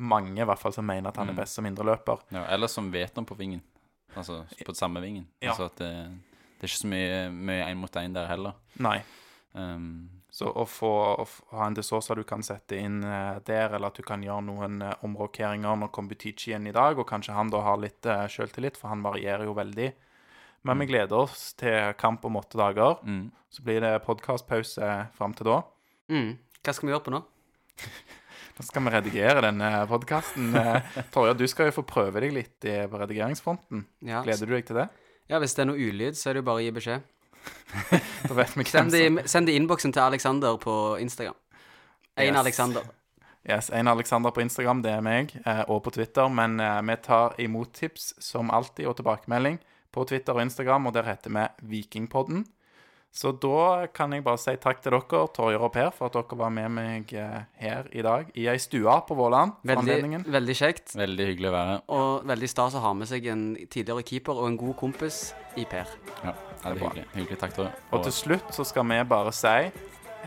mange 0.00 0.40
i 0.40 0.44
hvert 0.48 0.58
fall 0.60 0.72
som 0.72 0.86
mener 0.88 1.08
at 1.12 1.16
han 1.20 1.28
er 1.28 1.34
Mm. 1.36 1.40
best 1.42 1.54
som 1.58 1.66
indreløper. 1.68 2.22
Ja, 2.32 2.46
eller 2.52 2.68
som 2.72 2.90
vet 2.92 3.16
noe 3.16 3.24
på 3.28 3.36
vingen. 3.36 3.60
Altså 4.16 4.42
på 4.66 4.74
samme 4.74 5.00
vingen. 5.04 5.26
Ja. 5.40 5.50
Altså 5.52 5.66
at 5.70 5.76
det, 5.76 5.90
det 6.58 6.64
er 6.64 6.70
ikke 6.72 6.80
så 6.82 6.88
mye 6.90 7.18
mye 7.30 7.66
én 7.70 7.76
mot 7.78 7.96
én 8.00 8.14
der 8.16 8.26
heller. 8.26 8.54
Nei. 8.78 8.98
Um, 9.54 10.08
Så 10.32 10.46
å 10.46 10.62
få, 10.68 10.88
å 11.18 11.24
ha 11.56 11.64
en 11.66 11.74
Desosa 11.74 12.14
du 12.14 12.22
kan 12.24 12.42
sette 12.46 12.76
inn 12.78 13.00
eh, 13.02 13.40
der, 13.44 13.72
eller 13.74 13.88
at 13.90 13.96
du 13.98 14.02
kan 14.06 14.22
gjøre 14.22 14.44
noen 14.46 14.80
eh, 14.86 14.92
omrokeringer 15.02 15.74
når 15.80 15.90
Kombutichi 15.90 16.52
igjen 16.52 16.68
i 16.70 16.72
dag, 16.72 16.98
og 17.02 17.08
kanskje 17.08 17.34
han 17.34 17.50
da 17.50 17.58
har 17.66 17.80
litt 17.82 18.06
uh, 18.06 18.28
sjøltillit, 18.30 18.76
for 18.78 18.92
han 18.92 19.02
varierer 19.02 19.44
jo 19.48 19.54
veldig. 19.58 19.88
Men 20.68 20.78
vi 20.82 20.86
gleder 20.90 21.16
oss 21.16 21.52
til 21.58 21.94
kamp 22.00 22.24
om 22.28 22.36
åtte 22.36 22.58
dager. 22.60 22.98
mm. 23.04 23.30
Så 23.50 23.62
blir 23.66 23.80
det 23.82 23.96
podkastpause 24.06 24.88
fram 25.18 25.32
til 25.34 25.48
da. 25.48 25.56
Mm. 26.12 26.36
Hva 26.62 26.74
skal 26.76 26.86
vi 26.86 26.92
gjøre 26.94 27.06
på 27.08 27.14
nå? 27.16 27.22
Da 28.60 28.64
skal 28.66 28.82
vi 28.84 28.90
redigere 28.92 29.40
denne 29.40 29.68
podkasten. 29.88 30.50
Torje, 31.14 31.32
du 31.38 31.46
skal 31.48 31.70
jo 31.70 31.78
få 31.78 31.84
prøve 31.88 32.20
deg 32.20 32.34
litt 32.36 32.60
på 32.60 32.98
redigeringsfronten. 33.00 33.86
Ja. 34.04 34.20
Gleder 34.26 34.44
du 34.50 34.52
deg 34.52 34.66
til 34.68 34.76
det? 34.82 34.84
ja, 35.32 35.38
Hvis 35.40 35.54
det 35.56 35.62
er 35.64 35.68
noe 35.70 35.80
ulyd, 35.80 36.18
så 36.18 36.28
er 36.28 36.36
det 36.36 36.42
jo 36.42 36.46
bare 36.50 36.60
å 36.60 36.64
gi 36.66 36.74
beskjed. 36.76 37.06
Da 38.28 38.36
vet 38.36 38.52
vi 38.52 38.60
hvem 38.66 38.68
Send 38.68 38.92
det, 38.92 39.00
som 39.06 39.20
send 39.32 39.48
det 39.48 39.54
i 39.54 39.60
innboksen 39.62 39.94
til 39.96 40.02
Alexander 40.04 40.58
på 40.60 40.74
Instagram. 41.00 41.38
Ein 42.20 42.34
Yes. 42.34 42.40
Alexander. 42.42 42.90
Yes, 43.48 43.70
en 43.72 43.88
Alexander 43.88 44.30
på 44.36 44.42
Instagram, 44.44 44.82
det 44.84 44.92
er 44.92 45.00
meg, 45.08 45.32
eh, 45.40 45.62
og 45.72 45.80
på 45.86 45.94
Twitter. 45.96 46.28
Men 46.28 46.60
eh, 46.60 46.82
vi 46.90 46.96
tar 47.00 47.38
imot 47.40 47.72
tips 47.80 48.10
som 48.20 48.52
alltid, 48.52 48.90
og 48.92 48.98
tilbakemelding 49.00 49.56
på 49.92 50.06
Twitter 50.08 50.36
og 50.36 50.44
Instagram, 50.46 50.88
og 50.88 50.96
der 50.96 51.08
heter 51.10 51.34
vi 51.34 51.76
Vikingpodden. 51.76 52.46
Så 53.10 53.32
da 53.34 53.88
kan 53.90 54.12
jeg 54.14 54.22
bare 54.22 54.38
si 54.38 54.52
takk 54.62 54.84
til 54.84 54.94
dere, 54.94 55.22
Torjer 55.34 55.64
og 55.66 55.72
Per, 55.74 55.88
for 55.94 56.06
at 56.06 56.14
dere 56.14 56.36
var 56.38 56.52
med 56.54 56.70
meg 56.76 57.14
eh, 57.18 57.40
her 57.58 57.88
i 57.90 58.04
dag 58.06 58.28
i 58.38 58.46
ei 58.52 58.58
stue 58.62 58.94
på 59.08 59.16
Våland 59.18 59.56
Veldig, 59.66 60.20
veldig 60.30 60.54
kjekt. 60.54 60.94
Veldig 60.94 61.26
hyggelig 61.32 61.50
å 61.50 61.54
være 61.56 61.72
her. 61.72 61.82
Og 61.98 62.28
veldig 62.30 62.50
stas 62.52 62.78
å 62.78 62.84
ha 62.84 62.92
med 62.94 63.10
seg 63.10 63.26
en 63.32 63.44
tidligere 63.66 64.06
keeper 64.06 64.38
og 64.38 64.52
en 64.52 64.60
god 64.60 64.76
kompis 64.78 65.18
i 65.58 65.66
Per. 65.66 65.90
Ja, 66.22 66.36
det 66.36 66.70
er 66.70 66.78
hyggelig. 66.84 67.06
hyggelig. 67.16 67.40
Takk, 67.42 67.56
Torjer. 67.58 67.82
Og 67.90 68.06
til 68.06 68.14
slutt 68.20 68.54
så 68.54 68.68
skal 68.68 68.86
vi 68.92 69.02
bare 69.10 69.34
si 69.34 69.56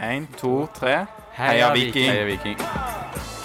én, 0.04 0.28
to, 0.36 0.58
tre 0.76 1.06
Heia 1.40 1.72
Viking! 1.72 2.12
Heia 2.12 2.28
Viking. 2.28 3.42